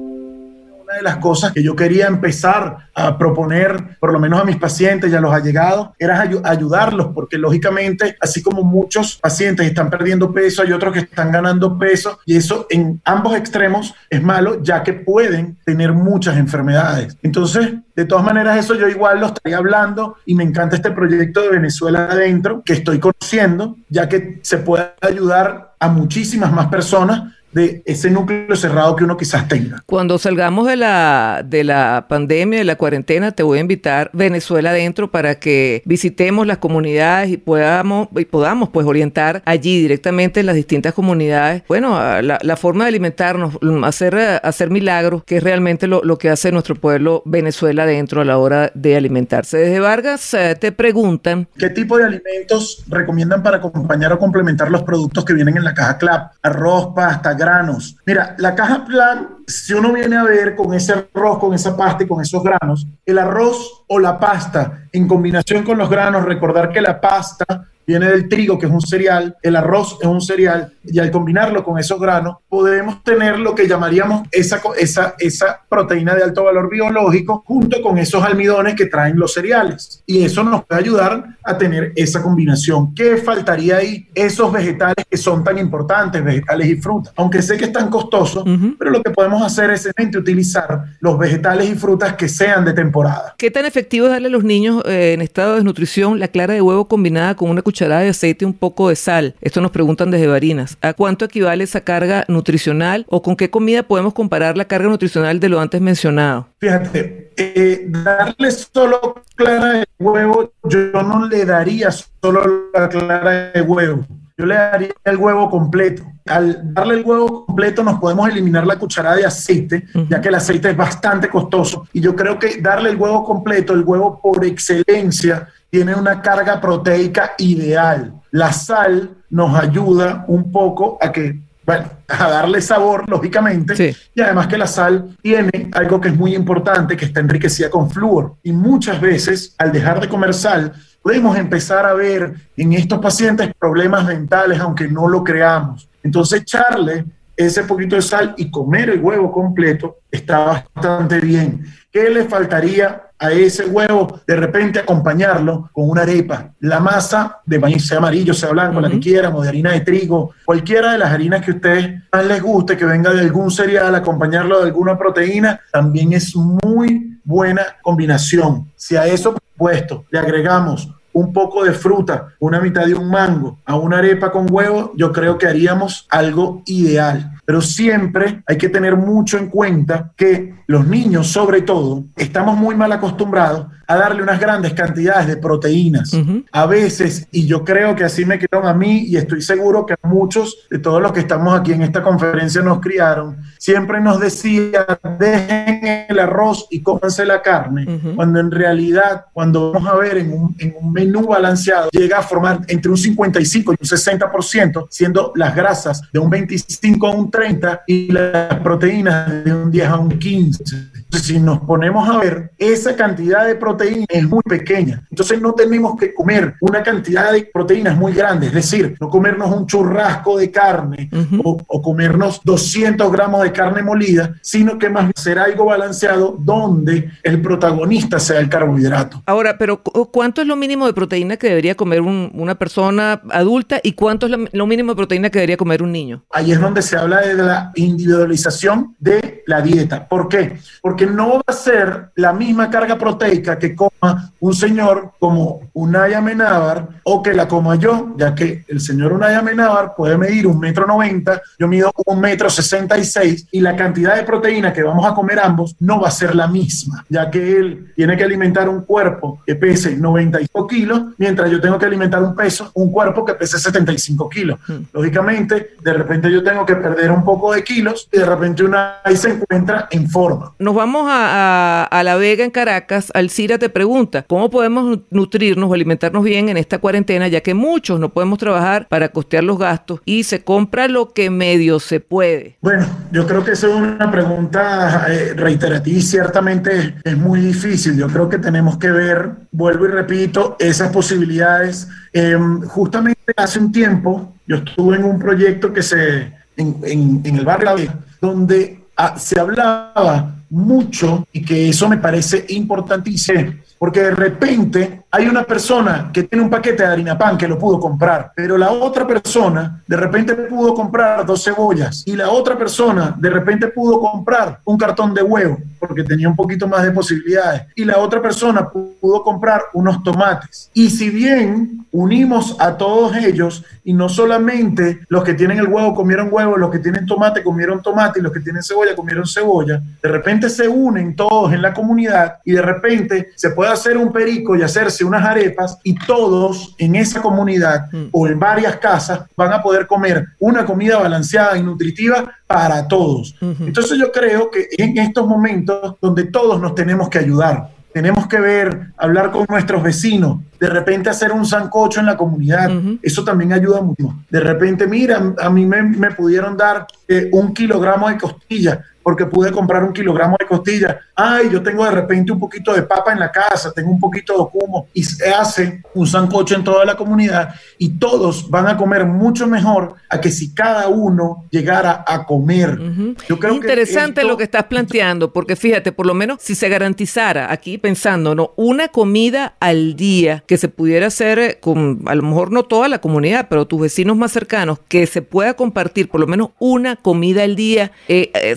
una 0.89 0.97
de 0.97 1.03
las 1.03 1.17
cosas 1.17 1.51
que 1.51 1.61
yo 1.61 1.75
quería 1.75 2.07
empezar 2.07 2.89
a 2.95 3.15
proponer, 3.15 3.97
por 3.99 4.11
lo 4.11 4.19
menos 4.19 4.41
a 4.41 4.43
mis 4.43 4.55
pacientes 4.55 5.11
y 5.11 5.15
a 5.15 5.21
los 5.21 5.31
allegados, 5.31 5.89
era 5.99 6.19
ayudarlos, 6.19 7.09
porque 7.13 7.37
lógicamente, 7.37 8.17
así 8.19 8.41
como 8.41 8.63
muchos 8.63 9.17
pacientes 9.17 9.67
están 9.67 9.91
perdiendo 9.91 10.33
peso, 10.33 10.63
hay 10.63 10.71
otros 10.71 10.93
que 10.93 11.01
están 11.01 11.31
ganando 11.31 11.77
peso, 11.77 12.19
y 12.25 12.35
eso 12.37 12.65
en 12.71 12.99
ambos 13.05 13.35
extremos 13.35 13.93
es 14.09 14.23
malo, 14.23 14.63
ya 14.63 14.81
que 14.81 14.93
pueden 14.93 15.57
tener 15.63 15.93
muchas 15.93 16.37
enfermedades. 16.37 17.15
Entonces, 17.21 17.71
de 17.95 18.05
todas 18.05 18.25
maneras, 18.25 18.57
eso 18.57 18.73
yo 18.73 18.87
igual 18.87 19.19
lo 19.19 19.27
estaría 19.27 19.57
hablando 19.57 20.15
y 20.25 20.33
me 20.33 20.43
encanta 20.43 20.75
este 20.75 20.89
proyecto 20.89 21.41
de 21.41 21.49
Venezuela 21.49 22.07
adentro 22.09 22.63
que 22.65 22.73
estoy 22.73 22.97
conociendo, 22.99 23.77
ya 23.89 24.09
que 24.09 24.39
se 24.41 24.57
puede 24.57 24.93
ayudar 25.01 25.75
a 25.79 25.87
muchísimas 25.87 26.51
más 26.51 26.67
personas 26.67 27.35
de 27.51 27.81
ese 27.85 28.11
núcleo 28.11 28.55
cerrado 28.55 28.95
que 28.95 29.03
uno 29.03 29.17
quizás 29.17 29.47
tenga. 29.47 29.83
Cuando 29.85 30.17
salgamos 30.17 30.67
de 30.67 30.75
la, 30.75 31.43
de 31.45 31.63
la 31.63 32.05
pandemia, 32.07 32.59
de 32.59 32.65
la 32.65 32.75
cuarentena, 32.75 33.31
te 33.31 33.43
voy 33.43 33.57
a 33.57 33.61
invitar 33.61 34.09
Venezuela 34.13 34.71
adentro 34.71 35.11
para 35.11 35.35
que 35.35 35.81
visitemos 35.85 36.45
las 36.45 36.57
comunidades 36.57 37.31
y 37.31 37.37
podamos, 37.37 38.07
y 38.15 38.25
podamos 38.25 38.69
pues 38.69 38.85
orientar 38.85 39.41
allí 39.45 39.81
directamente 39.81 40.39
en 40.39 40.45
las 40.45 40.55
distintas 40.55 40.93
comunidades, 40.93 41.63
bueno, 41.67 41.99
la, 42.21 42.39
la 42.41 42.57
forma 42.57 42.83
de 42.83 42.89
alimentarnos, 42.89 43.57
hacer, 43.83 44.39
hacer 44.43 44.69
milagros, 44.69 45.23
que 45.23 45.37
es 45.37 45.43
realmente 45.43 45.87
lo, 45.87 46.01
lo, 46.03 46.17
que 46.17 46.29
hace 46.29 46.51
nuestro 46.51 46.75
pueblo 46.75 47.23
Venezuela 47.25 47.83
adentro 47.83 48.21
a 48.21 48.25
la 48.25 48.37
hora 48.37 48.71
de 48.73 48.95
alimentarse. 48.95 49.57
Desde 49.57 49.79
Vargas 49.79 50.33
eh, 50.33 50.55
te 50.59 50.71
preguntan... 50.71 51.47
¿Qué 51.57 51.69
tipo 51.69 51.97
de 51.97 52.05
alimentos 52.05 52.83
recomiendan 52.87 53.41
para 53.41 53.57
acompañar 53.57 54.13
o 54.13 54.19
complementar 54.19 54.69
los 54.69 54.83
productos 54.83 55.25
que 55.25 55.33
vienen 55.33 55.57
en 55.57 55.63
la 55.63 55.73
caja 55.73 55.97
CLAP? 55.97 56.33
Arroz, 56.41 56.89
pasta, 56.95 57.35
granos. 57.39 57.97
Mira, 58.05 58.35
la 58.37 58.53
caja 58.53 58.85
plan, 58.85 59.37
si 59.47 59.73
uno 59.73 59.91
viene 59.91 60.17
a 60.17 60.23
ver 60.23 60.55
con 60.55 60.73
ese 60.73 60.93
arroz, 60.93 61.39
con 61.39 61.55
esa 61.55 61.75
pasta 61.75 62.03
y 62.03 62.07
con 62.07 62.21
esos 62.21 62.43
granos, 62.43 62.85
el 63.05 63.17
arroz 63.17 63.85
o 63.87 63.97
la 63.97 64.19
pasta 64.19 64.83
en 64.91 65.07
combinación 65.07 65.63
con 65.63 65.77
los 65.77 65.89
granos, 65.89 66.25
recordar 66.25 66.71
que 66.71 66.81
la 66.81 67.01
pasta 67.01 67.65
viene 67.89 68.07
del 68.07 68.29
trigo, 68.29 68.59
que 68.59 68.67
es 68.67 68.71
un 68.71 68.81
cereal, 68.81 69.35
el 69.41 69.55
arroz 69.55 69.97
es 69.99 70.07
un 70.07 70.21
cereal, 70.21 70.73
y 70.85 70.99
al 70.99 71.09
combinarlo 71.09 71.63
con 71.63 71.79
esos 71.79 71.99
granos, 71.99 72.37
podemos 72.47 73.03
tener 73.03 73.39
lo 73.39 73.55
que 73.55 73.67
llamaríamos 73.67 74.27
esa, 74.31 74.61
esa, 74.77 75.15
esa 75.17 75.61
proteína 75.67 76.13
de 76.13 76.23
alto 76.23 76.43
valor 76.43 76.69
biológico 76.69 77.43
junto 77.47 77.81
con 77.81 77.97
esos 77.97 78.23
almidones 78.23 78.75
que 78.75 78.85
traen 78.85 79.17
los 79.17 79.33
cereales. 79.33 80.03
Y 80.05 80.23
eso 80.23 80.43
nos 80.43 80.65
puede 80.65 80.81
ayudar 80.81 81.37
a 81.43 81.57
tener 81.57 81.91
esa 81.95 82.21
combinación. 82.21 82.93
¿Qué 82.93 83.17
faltaría 83.17 83.77
ahí? 83.77 84.07
Esos 84.13 84.51
vegetales 84.51 85.05
que 85.09 85.17
son 85.17 85.43
tan 85.43 85.57
importantes, 85.57 86.23
vegetales 86.23 86.67
y 86.67 86.75
frutas. 86.75 87.11
Aunque 87.15 87.41
sé 87.41 87.57
que 87.57 87.65
están 87.65 87.89
costosos, 87.89 88.43
pero 88.77 88.91
lo 88.91 89.01
que 89.01 89.09
podemos 89.09 89.41
hacer 89.41 89.71
es 89.71 89.89
utilizar 90.15 90.83
los 90.99 91.17
vegetales 91.17 91.69
y 91.69 91.75
frutas 91.75 92.13
que 92.13 92.29
sean 92.29 92.65
de 92.65 92.73
temporada. 92.73 93.33
¿Qué 93.37 93.49
tan 93.49 93.65
efectivo 93.65 94.05
es 94.05 94.11
darle 94.11 94.27
a 94.27 94.31
los 94.31 94.43
niños 94.43 94.83
eh, 94.85 95.13
en 95.13 95.21
estado 95.21 95.51
de 95.51 95.55
desnutrición 95.55 96.19
la 96.19 96.27
clara 96.27 96.53
de 96.53 96.61
huevo 96.61 96.87
combinada 96.87 97.35
con 97.35 97.49
una 97.49 97.61
cucharada 97.79 98.01
de 98.01 98.09
aceite 98.09 98.43
y 98.43 98.45
un 98.45 98.53
poco 98.53 98.89
de 98.89 98.97
sal. 98.97 99.35
Esto 99.39 99.61
nos 99.61 99.71
preguntan 99.71 100.11
desde 100.11 100.27
Barinas. 100.27 100.77
¿A 100.81 100.93
cuánto 100.93 101.23
equivale 101.23 101.63
esa 101.63 101.79
carga 101.81 102.25
nutricional 102.27 103.05
o 103.07 103.21
con 103.21 103.37
qué 103.37 103.49
comida 103.49 103.83
podemos 103.83 104.13
comparar 104.13 104.57
la 104.57 104.65
carga 104.65 104.89
nutricional 104.89 105.39
de 105.39 105.47
lo 105.47 105.61
antes 105.61 105.79
mencionado? 105.79 106.49
Fíjate, 106.59 107.31
eh, 107.37 107.85
darle 107.87 108.51
solo 108.51 109.23
clara 109.35 109.73
de 109.79 109.85
huevo, 109.97 110.51
yo 110.65 110.91
no 110.91 111.25
le 111.27 111.45
daría 111.45 111.89
solo 111.91 112.69
la 112.73 112.89
clara 112.89 113.51
de 113.51 113.61
huevo. 113.61 114.05
Yo 114.37 114.45
le 114.45 114.55
daría 114.55 114.89
el 115.05 115.17
huevo 115.17 115.49
completo. 115.49 116.03
Al 116.25 116.73
darle 116.73 116.95
el 116.95 117.03
huevo 117.05 117.45
completo 117.45 117.81
nos 117.81 117.97
podemos 117.99 118.29
eliminar 118.29 118.67
la 118.67 118.77
cucharada 118.77 119.15
de 119.15 119.25
aceite, 119.25 119.85
ya 120.09 120.19
que 120.19 120.27
el 120.27 120.35
aceite 120.35 120.69
es 120.69 120.77
bastante 120.77 121.29
costoso. 121.29 121.87
Y 121.93 122.01
yo 122.01 122.13
creo 122.13 122.37
que 122.37 122.61
darle 122.61 122.89
el 122.89 122.97
huevo 122.97 123.23
completo, 123.23 123.73
el 123.73 123.83
huevo 123.83 124.19
por 124.21 124.43
excelencia, 124.45 125.47
tiene 125.69 125.95
una 125.95 126.21
carga 126.21 126.59
proteica 126.59 127.33
ideal. 127.37 128.13
La 128.31 128.51
sal 128.53 129.17
nos 129.29 129.57
ayuda 129.57 130.25
un 130.27 130.51
poco 130.51 130.97
a 131.01 131.11
que 131.11 131.39
bueno, 131.69 131.87
a 132.07 132.29
darle 132.31 132.61
sabor, 132.61 133.07
lógicamente, 133.07 133.95
y 134.15 134.21
además 134.21 134.47
que 134.47 134.57
la 134.57 134.65
sal 134.65 135.15
tiene 135.21 135.69
algo 135.73 136.01
que 136.01 136.07
es 136.07 136.15
muy 136.15 136.33
importante, 136.33 136.97
que 136.97 137.05
está 137.05 137.19
enriquecida 137.19 137.69
con 137.69 137.91
flúor. 137.91 138.37
Y 138.41 138.51
muchas 138.51 138.99
veces, 138.99 139.53
al 139.55 139.71
dejar 139.71 139.99
de 139.99 140.09
comer 140.09 140.33
sal, 140.33 140.73
podemos 141.03 141.37
empezar 141.37 141.85
a 141.85 141.93
ver 141.93 142.33
en 142.57 142.73
estos 142.73 142.97
pacientes 142.97 143.51
problemas 143.59 144.07
dentales, 144.07 144.59
aunque 144.59 144.87
no 144.87 145.07
lo 145.07 145.23
creamos. 145.23 145.87
Entonces, 146.01 146.41
echarle 146.41 147.05
ese 147.37 147.63
poquito 147.63 147.95
de 147.95 148.01
sal 148.01 148.33
y 148.35 148.49
comer 148.49 148.89
el 148.89 148.99
huevo 148.99 149.31
completo 149.31 149.99
está 150.09 150.39
bastante 150.39 151.19
bien. 151.19 151.65
¿Qué 151.91 152.09
le 152.09 152.25
faltaría 152.25 153.08
a 153.19 153.31
ese 153.31 153.65
huevo? 153.65 154.21
De 154.25 154.35
repente 154.35 154.79
acompañarlo 154.79 155.69
con 155.73 155.89
una 155.89 156.01
arepa. 156.01 156.51
La 156.61 156.79
masa 156.79 157.39
de 157.45 157.59
maíz, 157.59 157.85
sea 157.85 157.97
amarillo, 157.97 158.33
sea 158.33 158.49
blanco, 158.49 158.81
la 158.81 158.89
que 158.89 158.99
quieran, 158.99 159.33
o 159.35 159.41
de 159.41 159.49
harina 159.49 159.71
de 159.71 159.81
trigo, 159.81 160.31
cualquiera 160.45 160.93
de 160.93 160.97
las 160.97 161.11
harinas 161.11 161.43
que 161.43 161.51
a 161.51 161.55
ustedes 161.55 162.03
más 162.11 162.25
les 162.25 162.41
guste, 162.41 162.77
que 162.77 162.85
venga 162.85 163.11
de 163.11 163.21
algún 163.21 163.51
cereal, 163.51 163.93
acompañarlo 163.93 164.59
de 164.59 164.67
alguna 164.67 164.97
proteína, 164.97 165.59
también 165.71 166.13
es 166.13 166.35
muy 166.35 167.19
buena 167.23 167.61
combinación. 167.81 168.71
Si 168.75 168.95
a 168.95 169.05
eso 169.05 169.35
puesto 169.57 170.05
le 170.09 170.19
agregamos 170.19 170.89
un 171.13 171.33
poco 171.33 171.63
de 171.63 171.73
fruta, 171.73 172.29
una 172.39 172.61
mitad 172.61 172.85
de 172.85 172.95
un 172.95 173.09
mango, 173.09 173.59
a 173.65 173.75
una 173.75 173.97
arepa 173.97 174.31
con 174.31 174.47
huevo, 174.49 174.93
yo 174.95 175.11
creo 175.11 175.37
que 175.37 175.47
haríamos 175.47 176.07
algo 176.09 176.61
ideal. 176.65 177.38
Pero 177.49 177.61
siempre 177.61 178.43
hay 178.45 178.59
que 178.59 178.69
tener 178.69 178.95
mucho 178.95 179.39
en 179.39 179.47
cuenta 179.47 180.11
que 180.15 180.53
los 180.67 180.85
niños, 180.85 181.29
sobre 181.29 181.63
todo, 181.63 182.03
estamos 182.15 182.55
muy 182.55 182.75
mal 182.75 182.91
acostumbrados 182.91 183.65
a 183.87 183.95
darle 183.95 184.21
unas 184.21 184.39
grandes 184.39 184.73
cantidades 184.73 185.25
de 185.25 185.35
proteínas. 185.35 186.15
A 186.51 186.67
veces, 186.67 187.27
y 187.31 187.47
yo 187.47 187.65
creo 187.65 187.95
que 187.95 188.03
así 188.03 188.23
me 188.23 188.37
criaron 188.37 188.69
a 188.69 188.73
mí 188.75 188.99
y 189.07 189.17
estoy 189.17 189.41
seguro 189.41 189.83
que 189.87 189.95
a 189.99 190.07
muchos 190.07 190.67
de 190.69 190.77
todos 190.77 191.01
los 191.01 191.11
que 191.11 191.21
estamos 191.21 191.59
aquí 191.59 191.73
en 191.73 191.81
esta 191.81 192.03
conferencia 192.03 192.61
nos 192.61 192.81
criaron, 192.81 193.37
siempre 193.57 193.99
nos 193.99 194.19
decían, 194.19 194.85
dejen 195.17 196.05
el 196.07 196.19
arroz 196.19 196.67
y 196.69 196.81
cómanse 196.81 197.25
la 197.25 197.41
carne, 197.41 198.13
cuando 198.15 198.39
en 198.39 198.51
realidad, 198.51 199.25
cuando 199.33 199.71
vamos 199.71 199.91
a 199.91 199.95
ver 199.95 200.19
en 200.19 200.33
un, 200.33 200.55
en 200.59 200.75
un 200.79 200.93
menú 200.93 201.25
balanceado, 201.25 201.89
llega 201.91 202.19
a 202.19 202.21
formar 202.21 202.61
entre 202.67 202.91
un 202.91 202.97
55 202.97 203.71
y 203.71 203.75
un 203.81 203.87
60%, 203.87 204.85
siendo 204.91 205.31
las 205.33 205.55
grasas 205.55 206.03
de 206.13 206.19
un 206.19 206.29
25 206.29 207.07
a 207.07 207.09
un 207.09 207.31
30 207.31 207.38
y 207.87 208.11
las 208.11 208.59
proteínas 208.59 209.43
de 209.43 209.53
un 209.53 209.71
10 209.71 209.87
a 209.87 209.97
un 209.97 210.09
15. 210.19 210.98
Si 211.11 211.39
nos 211.39 211.59
ponemos 211.61 212.07
a 212.07 212.19
ver, 212.19 212.51
esa 212.57 212.95
cantidad 212.95 213.45
de 213.47 213.55
proteína 213.55 214.05
es 214.09 214.27
muy 214.27 214.41
pequeña. 214.43 215.03
Entonces, 215.09 215.41
no 215.41 215.53
tenemos 215.53 215.99
que 215.99 216.13
comer 216.13 216.55
una 216.61 216.83
cantidad 216.83 217.31
de 217.31 217.49
proteínas 217.51 217.97
muy 217.97 218.13
grande, 218.13 218.47
es 218.47 218.53
decir, 218.53 218.95
no 218.99 219.09
comernos 219.09 219.51
un 219.51 219.65
churrasco 219.65 220.37
de 220.37 220.51
carne 220.51 221.09
o, 221.43 221.57
o, 221.67 221.81
comernos 221.81 222.41
200 222.43 223.11
gramos 223.11 223.41
de 223.41 223.51
carne 223.51 223.81
molida, 223.81 224.35
sino 224.41 224.77
que 224.77 224.89
más 224.89 225.03
bien 225.03 225.13
ser 225.15 225.39
algo 225.39 225.65
balanceado 225.65 226.37
donde 226.39 227.09
el 227.23 227.41
protagonista 227.41 228.19
sea 228.19 228.39
el 228.39 228.49
carbohidrato. 228.49 229.23
Ahora, 229.25 229.57
pero 229.57 229.81
¿cuánto 229.81 230.41
es 230.41 230.47
lo 230.47 230.55
mínimo 230.55 230.85
de 230.85 230.93
proteína 230.93 231.37
que 231.37 231.47
debería 231.47 231.75
comer 231.75 232.01
un, 232.01 232.31
una 232.35 232.55
persona 232.55 233.21
adulta 233.31 233.79
y 233.81 233.93
cuánto 233.93 234.27
es 234.27 234.31
lo, 234.31 234.45
lo 234.51 234.67
mínimo 234.67 234.91
de 234.91 234.95
proteína 234.95 235.29
que 235.29 235.39
debería 235.39 235.57
comer 235.57 235.81
un 235.81 235.91
niño? 235.91 236.23
Ahí 236.31 236.51
es 236.51 236.59
donde 236.59 236.81
se 236.81 236.97
habla 236.97 237.21
de 237.21 237.33
la 237.33 237.71
individualización 237.75 238.95
de 238.99 239.43
la 239.47 239.61
dieta. 239.61 240.07
¿Por 240.07 240.29
qué? 240.29 240.57
Porque 240.81 240.98
no 241.05 241.35
va 241.35 241.43
a 241.47 241.53
ser 241.53 242.09
la 242.15 242.33
misma 242.33 242.69
carga 242.69 242.97
proteica 242.97 243.57
que 243.57 243.75
coma 243.75 244.31
un 244.39 244.53
señor 244.53 245.11
como 245.19 245.61
Unaya 245.73 246.21
Menábar 246.21 246.87
o 247.03 247.21
que 247.21 247.33
la 247.33 247.47
coma 247.47 247.75
yo, 247.75 248.13
ya 248.17 248.35
que 248.35 248.65
el 248.67 248.79
señor 248.79 249.13
Unaya 249.13 249.41
Menábar 249.41 249.95
puede 249.95 250.17
medir 250.17 250.47
un 250.47 250.59
metro 250.59 250.85
noventa, 250.85 251.41
yo 251.57 251.67
mido 251.67 251.91
un 252.05 252.19
metro 252.19 252.49
sesenta 252.49 252.97
y 252.97 253.05
seis 253.05 253.47
y 253.51 253.61
la 253.61 253.75
cantidad 253.75 254.15
de 254.15 254.23
proteína 254.23 254.73
que 254.73 254.83
vamos 254.83 255.05
a 255.05 255.13
comer 255.13 255.39
ambos 255.39 255.75
no 255.79 256.01
va 256.01 256.07
a 256.07 256.11
ser 256.11 256.35
la 256.35 256.47
misma, 256.47 257.05
ya 257.09 257.29
que 257.29 257.57
él 257.57 257.91
tiene 257.95 258.15
que 258.17 258.23
alimentar 258.23 258.69
un 258.69 258.81
cuerpo 258.81 259.41
que 259.45 259.55
pese 259.55 259.95
95 259.95 260.67
kilos, 260.67 261.01
mientras 261.17 261.49
yo 261.49 261.59
tengo 261.59 261.77
que 261.77 261.85
alimentar 261.85 262.21
un 262.23 262.35
peso, 262.35 262.71
un 262.75 262.91
cuerpo 262.91 263.25
que 263.25 263.33
pese 263.33 263.59
75 263.59 264.29
kilos. 264.29 264.59
Hmm. 264.67 264.83
Lógicamente, 264.93 265.75
de 265.81 265.93
repente 265.93 266.31
yo 266.31 266.43
tengo 266.43 266.65
que 266.65 266.75
perder 266.75 267.11
un 267.11 267.23
poco 267.23 267.53
de 267.53 267.63
kilos 267.63 268.07
y 268.11 268.17
de 268.17 268.25
repente 268.25 268.63
una 268.63 268.97
ahí 269.03 269.15
se 269.15 269.31
encuentra 269.31 269.87
en 269.91 270.09
forma. 270.09 270.53
Nos 270.59 270.75
vamos 270.75 270.88
a, 270.97 271.83
a, 271.83 271.83
a, 271.83 272.03
La 272.03 272.15
Vega, 272.15 272.43
en 272.43 272.51
Caracas. 272.51 273.11
Alcira 273.13 273.57
te 273.57 273.69
pregunta, 273.69 274.23
¿cómo 274.27 274.49
podemos 274.49 274.99
nutrirnos 275.09 275.69
o 275.69 275.73
alimentarnos 275.73 276.23
bien 276.23 276.49
en 276.49 276.57
esta 276.57 276.79
cuarentena, 276.79 277.27
ya 277.27 277.41
que 277.41 277.53
muchos 277.53 277.99
no 277.99 278.09
podemos 278.09 278.39
trabajar 278.39 278.87
para 278.87 279.09
costear 279.09 279.43
los 279.43 279.57
gastos 279.57 280.01
y 280.05 280.23
se 280.23 280.43
compra 280.43 280.87
lo 280.87 281.13
que 281.13 281.29
medio 281.29 281.79
se 281.79 281.99
puede? 281.99 282.57
Bueno, 282.61 282.85
yo 283.11 283.27
creo 283.27 283.43
que 283.43 283.51
esa 283.51 283.67
es 283.67 283.73
una 283.73 284.11
pregunta 284.11 285.05
eh, 285.09 285.33
reiterativa 285.35 285.97
y 285.97 286.01
ciertamente 286.01 286.95
es 287.03 287.17
muy 287.17 287.41
difícil. 287.41 287.97
Yo 287.97 288.07
creo 288.07 288.27
que 288.29 288.39
tenemos 288.39 288.77
que 288.77 288.91
ver, 288.91 289.31
vuelvo 289.51 289.85
y 289.85 289.89
repito, 289.89 290.55
esas 290.59 290.91
posibilidades. 290.91 291.87
Eh, 292.13 292.37
justamente 292.67 293.33
hace 293.37 293.59
un 293.59 293.71
tiempo 293.71 294.33
yo 294.47 294.55
estuve 294.55 294.95
en 294.95 295.03
un 295.03 295.19
proyecto 295.19 295.71
que 295.71 295.83
se, 295.83 296.33
en, 296.57 296.75
en, 296.83 297.21
en 297.23 297.35
el 297.35 297.45
barrio 297.45 297.93
donde 298.19 298.83
ah, 298.97 299.15
se 299.17 299.39
hablaba 299.39 300.38
mucho 300.49 301.27
y 301.31 301.43
que 301.43 301.69
eso 301.69 301.87
me 301.87 301.97
parece 301.97 302.45
importantísimo, 302.49 303.53
porque 303.79 304.01
de 304.01 304.11
repente 304.11 305.03
hay 305.09 305.27
una 305.27 305.43
persona 305.43 306.11
que 306.13 306.23
tiene 306.23 306.43
un 306.43 306.49
paquete 306.51 306.83
de 306.83 306.89
harina 306.89 307.17
pan 307.17 307.37
que 307.37 307.47
lo 307.47 307.57
pudo 307.57 307.79
comprar, 307.79 308.31
pero 308.35 308.57
la 308.57 308.71
otra 308.71 309.07
persona 309.07 309.81
de 309.87 309.97
repente 309.97 310.35
pudo 310.35 310.75
comprar 310.75 311.25
dos 311.25 311.43
cebollas 311.43 312.03
y 312.05 312.15
la 312.15 312.29
otra 312.29 312.57
persona 312.57 313.15
de 313.17 313.29
repente 313.29 313.69
pudo 313.69 313.99
comprar 313.99 314.59
un 314.65 314.77
cartón 314.77 315.13
de 315.13 315.23
huevo 315.23 315.57
porque 315.79 316.03
tenía 316.03 316.27
un 316.27 316.35
poquito 316.35 316.67
más 316.67 316.83
de 316.83 316.91
posibilidades 316.91 317.63
y 317.75 317.85
la 317.85 317.97
otra 317.97 318.21
persona 318.21 318.69
pudo 318.69 319.23
comprar 319.23 319.61
unos 319.73 320.03
tomates. 320.03 320.69
Y 320.73 320.89
si 320.89 321.09
bien 321.09 321.85
unimos 321.91 322.57
a 322.59 322.77
todos 322.77 323.15
ellos 323.15 323.63
y 323.83 323.93
no 323.93 324.09
solamente 324.09 324.99
los 325.07 325.23
que 325.23 325.33
tienen 325.33 325.57
el 325.57 325.67
huevo 325.67 325.95
comieron 325.95 326.27
huevo, 326.29 326.57
los 326.57 326.69
que 326.69 326.79
tienen 326.79 327.05
tomate 327.05 327.43
comieron 327.43 327.81
tomate 327.81 328.19
y 328.19 328.21
los 328.21 328.33
que 328.33 328.41
tienen 328.41 328.61
cebolla 328.61 328.95
comieron 328.95 329.25
cebolla, 329.25 329.81
de 330.03 330.09
repente 330.09 330.49
se 330.49 330.67
unen 330.67 331.15
todos 331.15 331.53
en 331.53 331.61
la 331.61 331.73
comunidad 331.73 332.39
y 332.43 332.51
de 332.51 332.61
repente 332.61 333.29
se 333.35 333.51
puede 333.51 333.68
hacer 333.73 333.97
un 333.97 334.11
perico 334.11 334.55
y 334.55 334.61
hacerse 334.61 335.03
unas 335.03 335.25
arepas 335.25 335.77
y 335.83 335.95
todos 335.95 336.75
en 336.77 336.95
esa 336.95 337.21
comunidad 337.21 337.91
mm. 337.91 338.07
o 338.11 338.27
en 338.27 338.39
varias 338.39 338.77
casas 338.77 339.21
van 339.35 339.53
a 339.53 339.61
poder 339.61 339.87
comer 339.87 340.25
una 340.39 340.65
comida 340.65 340.97
balanceada 340.97 341.57
y 341.57 341.63
nutritiva 341.63 342.31
para 342.47 342.87
todos. 342.87 343.35
Entonces 343.41 343.97
yo 343.97 344.11
creo 344.11 344.49
que 344.49 344.67
en 344.77 344.97
estos 344.97 345.27
momentos 345.27 345.95
donde 346.01 346.25
todos 346.25 346.59
nos 346.59 346.73
tenemos 346.75 347.09
que 347.09 347.19
ayudar, 347.19 347.69
tenemos 347.93 348.27
que 348.27 348.39
ver, 348.39 348.91
hablar 348.97 349.31
con 349.31 349.45
nuestros 349.49 349.81
vecinos, 349.81 350.39
de 350.59 350.67
repente 350.67 351.09
hacer 351.09 351.31
un 351.31 351.45
sancocho 351.45 351.99
en 351.99 352.05
la 352.05 352.17
comunidad, 352.17 352.69
uh 352.69 352.79
-huh. 352.79 352.99
eso 353.01 353.23
también 353.23 353.51
ayuda 353.53 353.81
mucho. 353.81 354.13
De 354.29 354.39
repente, 354.39 354.85
mira, 354.87 355.33
a 355.39 355.49
mí 355.49 355.65
me, 355.65 355.81
me 355.81 356.11
pudieron 356.11 356.55
dar 356.55 356.85
eh, 357.07 357.29
un 357.31 357.53
kilogramo 357.53 358.07
de 358.09 358.17
costilla 358.17 358.85
porque 359.09 359.25
pude 359.25 359.51
comprar 359.51 359.83
un 359.83 359.91
kilogramo 359.91 360.37
de 360.39 360.45
costilla. 360.45 360.99
Ay, 361.15 361.49
yo 361.51 361.63
tengo 361.63 361.83
de 361.83 361.89
repente 361.89 362.31
un 362.31 362.37
poquito 362.37 362.75
de 362.75 362.83
papa 362.83 363.11
en 363.11 363.17
la 363.17 363.31
casa, 363.31 363.71
tengo 363.71 363.89
un 363.89 363.99
poquito 363.99 364.33
de 364.33 364.51
cumo 364.51 364.87
y 364.93 365.03
se 365.03 365.33
hace 365.33 365.81
un 365.95 366.05
sancocho 366.05 366.53
en 366.53 366.63
toda 366.63 366.85
la 366.85 366.95
comunidad 366.95 367.55
y 367.79 367.97
todos 367.97 368.47
van 368.51 368.67
a 368.67 368.77
comer 368.77 369.07
mucho 369.07 369.47
mejor 369.47 369.95
a 370.11 370.21
que 370.21 370.29
si 370.29 370.53
cada 370.53 370.89
uno 370.89 371.45
llegara 371.49 372.05
a 372.07 372.23
comer. 372.23 372.79
Uh 372.79 372.83
-huh. 372.83 373.17
Yo 373.27 373.39
creo 373.39 373.55
Interesante 373.55 374.13
que 374.13 374.21
esto... 374.21 374.31
lo 374.31 374.37
que 374.37 374.43
estás 374.43 374.65
planteando, 374.65 375.33
porque 375.33 375.55
fíjate, 375.55 375.91
por 375.91 376.05
lo 376.05 376.13
menos 376.13 376.37
si 376.39 376.53
se 376.53 376.69
garantizara 376.69 377.51
aquí 377.51 377.79
pensando, 377.79 378.35
¿no? 378.35 378.51
Una 378.57 378.89
comida 378.89 379.55
al 379.59 379.95
día 379.95 380.43
que 380.45 380.57
se 380.57 380.69
pudiera 380.69 381.07
hacer 381.07 381.59
con, 381.59 382.03
a 382.05 382.13
lo 382.13 382.21
mejor 382.21 382.51
no 382.51 382.61
toda 382.61 382.87
la 382.87 383.01
comunidad, 383.01 383.47
pero 383.49 383.65
tus 383.65 383.81
vecinos 383.81 384.15
más 384.15 384.31
cercanos, 384.31 384.77
que 384.87 385.07
se 385.07 385.23
pueda 385.23 385.55
compartir 385.55 386.09
por 386.09 386.21
lo 386.21 386.27
menos 386.27 386.49
una 386.59 386.95
comida 386.95 387.41
al 387.41 387.55
día, 387.55 387.91
eh, 388.07 388.29
eh, 388.35 388.55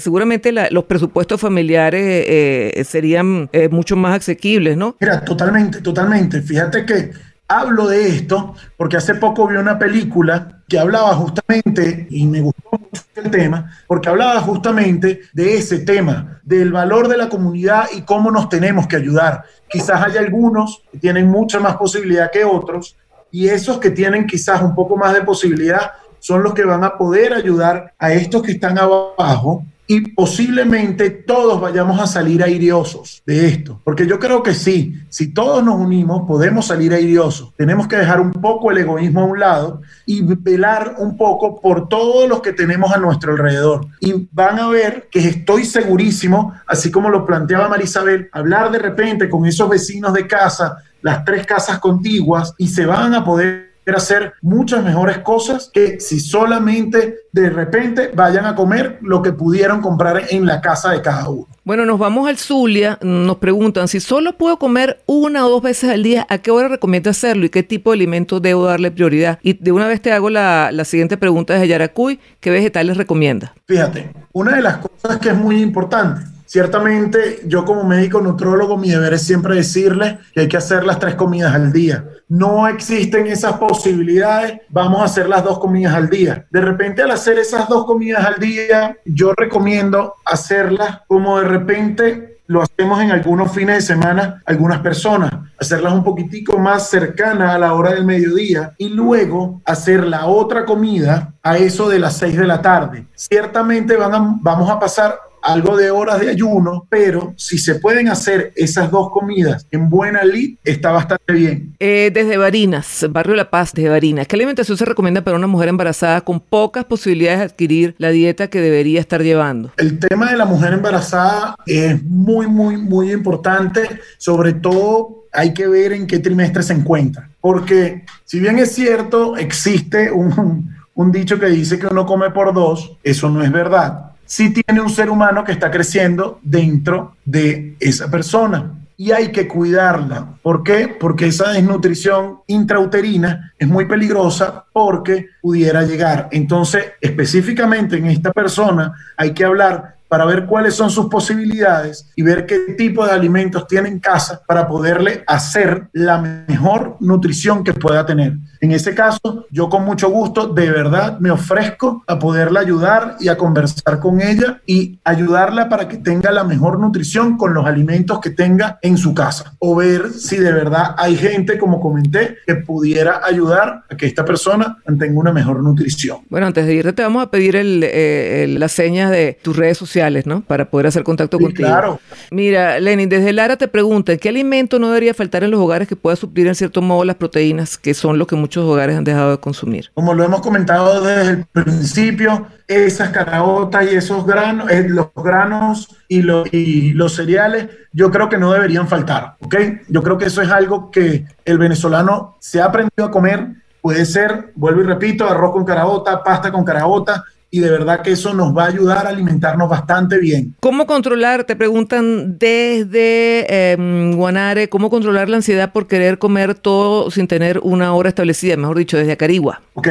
la, 0.50 0.68
los 0.70 0.84
presupuestos 0.84 1.40
familiares 1.40 2.02
eh, 2.02 2.82
serían 2.84 3.49
eh, 3.52 3.68
mucho 3.68 3.94
más 3.94 4.16
asequibles, 4.16 4.76
¿no? 4.76 4.96
Mira, 4.99 5.25
totalmente, 5.25 5.80
totalmente. 5.80 6.42
Fíjate 6.42 6.84
que 6.84 7.12
hablo 7.46 7.87
de 7.87 8.08
esto 8.08 8.54
porque 8.76 8.96
hace 8.96 9.14
poco 9.14 9.46
vi 9.46 9.56
una 9.56 9.78
película 9.78 10.62
que 10.68 10.78
hablaba 10.78 11.14
justamente, 11.14 12.06
y 12.08 12.26
me 12.26 12.40
gustó 12.40 12.70
mucho 12.72 13.02
el 13.14 13.30
tema, 13.30 13.70
porque 13.87 14.08
hablaba 14.08 14.40
justamente 14.40 15.20
de 15.34 15.56
ese 15.56 15.80
tema, 15.80 16.40
del 16.42 16.72
valor 16.72 17.08
de 17.08 17.18
la 17.18 17.28
comunidad 17.28 17.88
y 17.94 18.02
cómo 18.02 18.30
nos 18.30 18.49
tenemos 18.49 18.87
que 18.87 18.96
ayudar. 18.96 19.44
Quizás 19.68 20.02
hay 20.02 20.16
algunos 20.16 20.82
que 20.90 20.99
tienen 20.99 21.30
mucha 21.30 21.61
más 21.61 21.76
posibilidad 21.76 22.30
que 22.30 22.44
otros, 22.44 22.96
y 23.30 23.49
esos 23.49 23.78
que 23.78 23.90
tienen 23.90 24.26
quizás 24.26 24.62
un 24.62 24.75
poco 24.75 24.96
más 24.96 25.12
de 25.12 25.22
posibilidad 25.22 25.92
son 26.20 26.42
los 26.42 26.54
que 26.54 26.64
van 26.64 26.84
a 26.84 26.96
poder 26.96 27.34
ayudar 27.34 27.92
a 27.99 28.12
estos 28.12 28.42
que 28.42 28.52
están 28.52 28.78
abajo 28.78 29.66
y 29.92 30.00
posiblemente 30.00 31.11
todos 31.11 31.61
vayamos 31.61 32.00
a 32.00 32.06
salir 32.06 32.42
airiosos 32.42 33.22
de 33.26 33.46
esto. 33.46 33.78
Porque 33.84 34.06
yo 34.06 34.18
creo 34.18 34.42
que 34.42 34.54
sí, 34.54 35.02
si 35.11 35.34
todos 35.34 35.62
nos 35.62 35.75
unimos, 35.75 36.26
podemos 36.26 36.64
salir 36.64 36.94
airiosos. 36.94 37.52
Tenemos 37.58 37.87
que 37.88 37.96
dejar 37.96 38.18
un 38.18 38.32
poco 38.32 38.70
el 38.70 38.78
egoísmo 38.78 39.20
a 39.20 39.25
un 39.26 39.38
lado 39.38 39.82
y 40.06 40.22
velar 40.22 40.94
un 40.96 41.18
poco 41.18 41.61
por 41.61 41.90
todos 41.90 42.26
los 42.26 42.40
que 42.40 42.54
tenemos 42.54 42.90
a 42.90 42.96
nuestro 42.96 43.32
alrededor. 43.32 43.87
Y 44.00 44.28
van 44.32 44.58
a 44.61 44.68
ver 44.68 45.08
que 45.11 45.28
estoy 45.28 45.66
segurísimo, 45.66 46.54
así 46.66 46.90
como 46.90 47.11
lo 47.11 47.26
planteaba 47.26 47.68
Marisabel, 47.68 48.30
hablar 48.32 48.70
de 48.70 48.78
repente 48.78 49.28
con 49.28 49.44
esos 49.44 49.68
vecinos 49.68 50.14
de 50.14 50.26
casa, 50.26 50.78
las 51.02 51.22
tres 51.22 51.44
casas 51.44 51.80
contiguas, 51.80 52.54
y 52.56 52.68
se 52.68 52.87
van 52.87 53.12
a 53.12 53.22
poder 53.22 53.71
hacer 53.86 54.34
muchas 54.40 54.84
mejores 54.84 55.18
cosas 55.18 55.70
que 55.72 56.00
si 56.00 56.20
solamente 56.20 57.16
de 57.32 57.50
repente 57.50 58.10
vayan 58.14 58.46
a 58.46 58.54
comer 58.54 58.98
lo 59.02 59.22
que 59.22 59.32
pudieron 59.32 59.80
comprar 59.80 60.24
en 60.30 60.46
la 60.46 60.60
casa 60.60 60.92
de 60.92 61.02
cada 61.02 61.28
uno. 61.28 61.46
Bueno, 61.64 61.84
nos 61.86 61.98
vamos 61.98 62.28
al 62.28 62.38
Zulia, 62.38 62.98
nos 63.02 63.36
preguntan 63.36 63.88
si 63.88 64.00
solo 64.00 64.36
puedo 64.36 64.58
comer 64.58 65.00
una 65.06 65.46
o 65.46 65.50
dos 65.50 65.62
veces 65.62 65.90
al 65.90 66.02
día, 66.02 66.26
¿a 66.28 66.38
qué 66.38 66.50
hora 66.50 66.68
recomienda 66.68 67.10
hacerlo 67.10 67.46
y 67.46 67.50
qué 67.50 67.62
tipo 67.62 67.90
de 67.90 67.96
alimentos 67.96 68.42
debo 68.42 68.64
darle 68.64 68.90
prioridad? 68.90 69.38
Y 69.42 69.54
de 69.54 69.70
una 69.72 69.86
vez 69.86 70.00
te 70.00 70.12
hago 70.12 70.30
la, 70.30 70.70
la 70.72 70.84
siguiente 70.84 71.16
pregunta 71.16 71.54
desde 71.54 71.68
Yaracuy, 71.68 72.18
¿qué 72.40 72.50
vegetales 72.50 72.96
recomienda? 72.96 73.54
Fíjate, 73.66 74.10
una 74.32 74.56
de 74.56 74.62
las 74.62 74.78
cosas 74.78 75.18
que 75.18 75.28
es 75.28 75.36
muy 75.36 75.60
importante 75.60 76.22
Ciertamente, 76.52 77.40
yo 77.47 77.64
como 77.64 77.82
médico 77.82 78.21
nutrólogo, 78.21 78.76
mi 78.76 78.90
deber 78.90 79.14
es 79.14 79.23
siempre 79.23 79.54
decirles 79.54 80.16
que 80.35 80.40
hay 80.40 80.49
que 80.49 80.59
hacer 80.59 80.85
las 80.85 80.99
tres 80.99 81.14
comidas 81.14 81.54
al 81.54 81.73
día. 81.73 82.04
No 82.28 82.68
existen 82.68 83.26
esas 83.26 83.54
posibilidades, 83.54 84.61
vamos 84.68 85.00
a 85.00 85.04
hacer 85.04 85.30
las 85.30 85.42
dos 85.44 85.59
comidas 85.59 85.94
al 85.94 86.11
día. 86.11 86.44
De 86.50 86.61
repente, 86.61 87.00
al 87.00 87.11
hacer 87.11 87.38
esas 87.38 87.71
dos 87.71 87.87
comidas 87.87 88.26
al 88.26 88.38
día, 88.38 88.99
yo 89.06 89.32
recomiendo 89.35 90.16
hacerlas 90.26 91.00
como 91.09 91.38
de 91.38 91.49
repente 91.49 92.40
lo 92.49 92.61
hacemos 92.61 93.00
en 93.00 93.12
algunos 93.12 93.50
fines 93.50 93.76
de 93.76 93.94
semana 93.94 94.42
algunas 94.44 94.80
personas, 94.80 95.32
hacerlas 95.59 95.94
un 95.94 96.04
poquitico 96.04 96.59
más 96.59 96.90
cercanas 96.90 97.54
a 97.54 97.59
la 97.59 97.73
hora 97.73 97.94
del 97.94 98.04
mediodía 98.04 98.75
y 98.76 98.90
luego 98.90 99.62
hacer 99.64 100.06
la 100.06 100.26
otra 100.26 100.66
comida 100.66 101.32
a 101.42 101.56
eso 101.56 101.88
de 101.88 101.99
las 101.99 102.18
seis 102.18 102.37
de 102.37 102.47
la 102.47 102.61
tarde. 102.61 103.06
Ciertamente 103.14 103.97
van 103.97 104.42
vamos 104.42 104.68
a 104.68 104.78
pasar 104.78 105.31
algo 105.42 105.76
de 105.76 105.90
horas 105.90 106.20
de 106.20 106.30
ayuno, 106.30 106.87
pero 106.88 107.34
si 107.37 107.58
se 107.58 107.75
pueden 107.75 108.08
hacer 108.08 108.52
esas 108.54 108.90
dos 108.90 109.11
comidas 109.11 109.66
en 109.70 109.90
buena 109.90 110.25
lid, 110.25 110.56
está 110.64 110.92
bastante 110.92 111.32
bien. 111.32 111.75
Eh, 111.80 112.11
desde 112.14 112.37
Barinas, 112.37 113.06
Barrio 113.11 113.34
La 113.34 113.50
Paz, 113.50 113.72
desde 113.75 113.88
Barinas, 113.88 114.26
¿qué 114.26 114.37
alimentación 114.37 114.78
se 114.78 114.84
recomienda 114.84 115.22
para 115.22 115.37
una 115.37 115.49
mujer 115.49 115.68
embarazada 115.68 116.20
con 116.20 116.40
pocas 116.40 116.84
posibilidades 116.84 117.40
de 117.40 117.44
adquirir 117.44 117.94
la 117.99 118.11
dieta 118.11 118.49
que 118.49 118.61
debería 118.61 119.00
estar 119.00 119.22
llevando? 119.22 119.72
El 119.76 119.99
tema 119.99 120.30
de 120.30 120.37
la 120.37 120.44
mujer 120.44 120.72
embarazada 120.72 121.56
es 121.66 122.02
muy, 122.04 122.46
muy, 122.46 122.76
muy 122.76 123.12
importante, 123.12 124.00
sobre 124.18 124.52
todo 124.52 125.26
hay 125.32 125.52
que 125.52 125.66
ver 125.66 125.92
en 125.92 126.06
qué 126.06 126.18
trimestre 126.18 126.62
se 126.62 126.75
encuentra, 126.75 127.28
porque 127.40 128.04
si 128.25 128.38
bien 128.38 128.58
es 128.58 128.75
cierto, 128.75 129.37
existe 129.37 130.11
un, 130.12 130.70
un 130.94 131.12
dicho 131.12 131.38
que 131.38 131.46
dice 131.46 131.78
que 131.78 131.87
uno 131.87 132.06
come 132.06 132.30
por 132.30 132.54
dos, 132.54 132.96
eso 133.02 133.28
no 133.28 133.42
es 133.42 133.50
verdad 133.50 134.12
si 134.32 134.48
tiene 134.48 134.80
un 134.80 134.88
ser 134.88 135.10
humano 135.10 135.44
que 135.44 135.52
está 135.52 135.70
creciendo 135.70 136.40
dentro 136.42 137.16
de 137.22 137.76
esa 137.78 138.10
persona. 138.10 138.72
Y 138.96 139.12
hay 139.12 139.30
que 139.30 139.46
cuidarla. 139.46 140.26
¿Por 140.40 140.62
qué? 140.62 140.88
Porque 140.88 141.26
esa 141.26 141.50
desnutrición 141.50 142.38
intrauterina 142.46 143.52
es 143.58 143.68
muy 143.68 143.84
peligrosa 143.84 144.64
porque 144.72 145.26
pudiera 145.42 145.82
llegar. 145.82 146.30
Entonces, 146.32 146.92
específicamente 147.02 147.98
en 147.98 148.06
esta 148.06 148.32
persona 148.32 148.94
hay 149.18 149.34
que 149.34 149.44
hablar 149.44 149.96
para 150.12 150.26
ver 150.26 150.45
cuáles 150.45 150.75
son 150.75 150.90
sus 150.90 151.07
posibilidades 151.07 152.07
y 152.14 152.21
ver 152.23 152.45
qué 152.45 152.75
tipo 152.76 153.07
de 153.07 153.12
alimentos 153.12 153.66
tiene 153.66 153.88
en 153.88 153.99
casa 153.99 154.42
para 154.47 154.69
poderle 154.69 155.25
hacer 155.26 155.88
la 155.95 156.19
mejor 156.19 156.99
nutrición 157.00 157.64
que 157.64 157.73
pueda 157.73 158.04
tener. 158.04 158.35
En 158.61 158.73
ese 158.73 158.95
caso, 158.95 159.47
yo 159.50 159.71
con 159.71 159.87
mucho 159.87 160.11
gusto, 160.11 160.49
de 160.49 160.71
verdad, 160.71 161.19
me 161.19 161.31
ofrezco 161.31 162.04
a 162.07 162.19
poderla 162.19 162.61
ayudar 162.61 163.16
y 163.21 163.28
a 163.28 163.38
conversar 163.38 164.00
con 164.00 164.21
ella 164.21 164.61
y 164.66 165.00
ayudarla 165.02 165.71
para 165.71 165.88
que 165.88 165.97
tenga 165.97 166.31
la 166.31 166.45
mejor 166.45 166.78
nutrición 166.78 167.38
con 167.38 167.54
los 167.54 167.64
alimentos 167.64 168.21
que 168.21 168.28
tenga 168.28 168.78
en 168.83 168.99
su 168.99 169.14
casa. 169.14 169.54
O 169.61 169.75
ver 169.75 170.11
si 170.11 170.37
de 170.37 170.53
verdad 170.53 170.94
hay 170.98 171.16
gente, 171.16 171.57
como 171.57 171.81
comenté, 171.81 172.37
que 172.46 172.57
pudiera 172.57 173.22
ayudar 173.25 173.85
a 173.90 173.96
que 173.96 174.05
esta 174.05 174.27
persona 174.27 174.77
tenga 174.98 175.18
una 175.18 175.33
mejor 175.33 175.62
nutrición. 175.62 176.18
Bueno, 176.29 176.48
antes 176.48 176.66
de 176.66 176.75
irte, 176.75 176.92
te 176.92 177.03
vamos 177.03 177.22
a 177.22 177.31
pedir 177.31 177.57
eh, 177.57 178.46
las 178.59 178.72
señas 178.72 179.11
de 179.11 179.38
tus 179.42 179.57
redes 179.57 179.79
sociales 179.79 180.01
¿no? 180.26 180.42
Para 180.42 180.70
poder 180.70 180.86
hacer 180.86 181.02
contacto 181.02 181.38
contigo. 181.38 181.68
Claro. 181.68 182.00
Mira, 182.30 182.78
Lenin, 182.80 183.08
desde 183.08 183.32
Lara 183.32 183.56
te 183.56 183.68
pregunta, 183.68 184.16
¿qué 184.16 184.28
alimento 184.28 184.78
no 184.78 184.88
debería 184.88 185.14
faltar 185.14 185.44
en 185.44 185.50
los 185.50 185.60
hogares 185.60 185.88
que 185.88 185.96
pueda 185.96 186.16
suplir 186.16 186.46
en 186.46 186.54
cierto 186.54 186.82
modo 186.82 187.04
las 187.04 187.16
proteínas, 187.16 187.78
que 187.78 187.94
son 187.94 188.18
lo 188.18 188.26
que 188.26 188.36
muchos 188.36 188.64
hogares 188.64 188.96
han 188.96 189.04
dejado 189.04 189.32
de 189.32 189.38
consumir? 189.38 189.90
Como 189.94 190.14
lo 190.14 190.24
hemos 190.24 190.40
comentado 190.40 191.02
desde 191.02 191.30
el 191.30 191.44
principio, 191.46 192.46
esas 192.66 193.10
caraotas 193.10 193.90
y 193.90 193.96
esos 193.96 194.26
granos, 194.26 194.70
eh, 194.70 194.86
los 194.88 195.08
granos 195.14 195.88
y, 196.08 196.22
y 196.52 196.92
los 196.92 197.14
cereales, 197.14 197.68
yo 197.92 198.10
creo 198.10 198.28
que 198.28 198.38
no 198.38 198.52
deberían 198.52 198.88
faltar, 198.88 199.36
¿ok? 199.40 199.56
Yo 199.88 200.02
creo 200.02 200.18
que 200.18 200.26
eso 200.26 200.42
es 200.42 200.50
algo 200.50 200.90
que 200.90 201.26
el 201.44 201.58
venezolano 201.58 202.36
se 202.40 202.60
ha 202.60 202.66
aprendido 202.66 203.06
a 203.06 203.10
comer. 203.10 203.48
Puede 203.80 204.04
ser, 204.06 204.52
vuelvo 204.54 204.82
y 204.82 204.84
repito, 204.84 205.28
arroz 205.28 205.52
con 205.52 205.64
caraota, 205.64 206.22
pasta 206.22 206.52
con 206.52 206.64
caraota, 206.64 207.24
y 207.54 207.60
de 207.60 207.70
verdad 207.70 208.00
que 208.00 208.12
eso 208.12 208.32
nos 208.32 208.56
va 208.56 208.64
a 208.64 208.68
ayudar 208.68 209.06
a 209.06 209.10
alimentarnos 209.10 209.68
bastante 209.68 210.18
bien. 210.18 210.56
¿Cómo 210.58 210.86
controlar, 210.86 211.44
te 211.44 211.54
preguntan 211.54 212.38
desde 212.38 213.72
em, 213.72 214.16
Guanare, 214.16 214.70
cómo 214.70 214.88
controlar 214.88 215.28
la 215.28 215.36
ansiedad 215.36 215.70
por 215.70 215.86
querer 215.86 216.18
comer 216.18 216.54
todo 216.54 217.10
sin 217.10 217.28
tener 217.28 217.60
una 217.62 217.92
hora 217.92 218.08
establecida, 218.08 218.56
mejor 218.56 218.78
dicho, 218.78 218.96
desde 218.96 219.12
Acarigua? 219.12 219.60
Ok, 219.74 219.88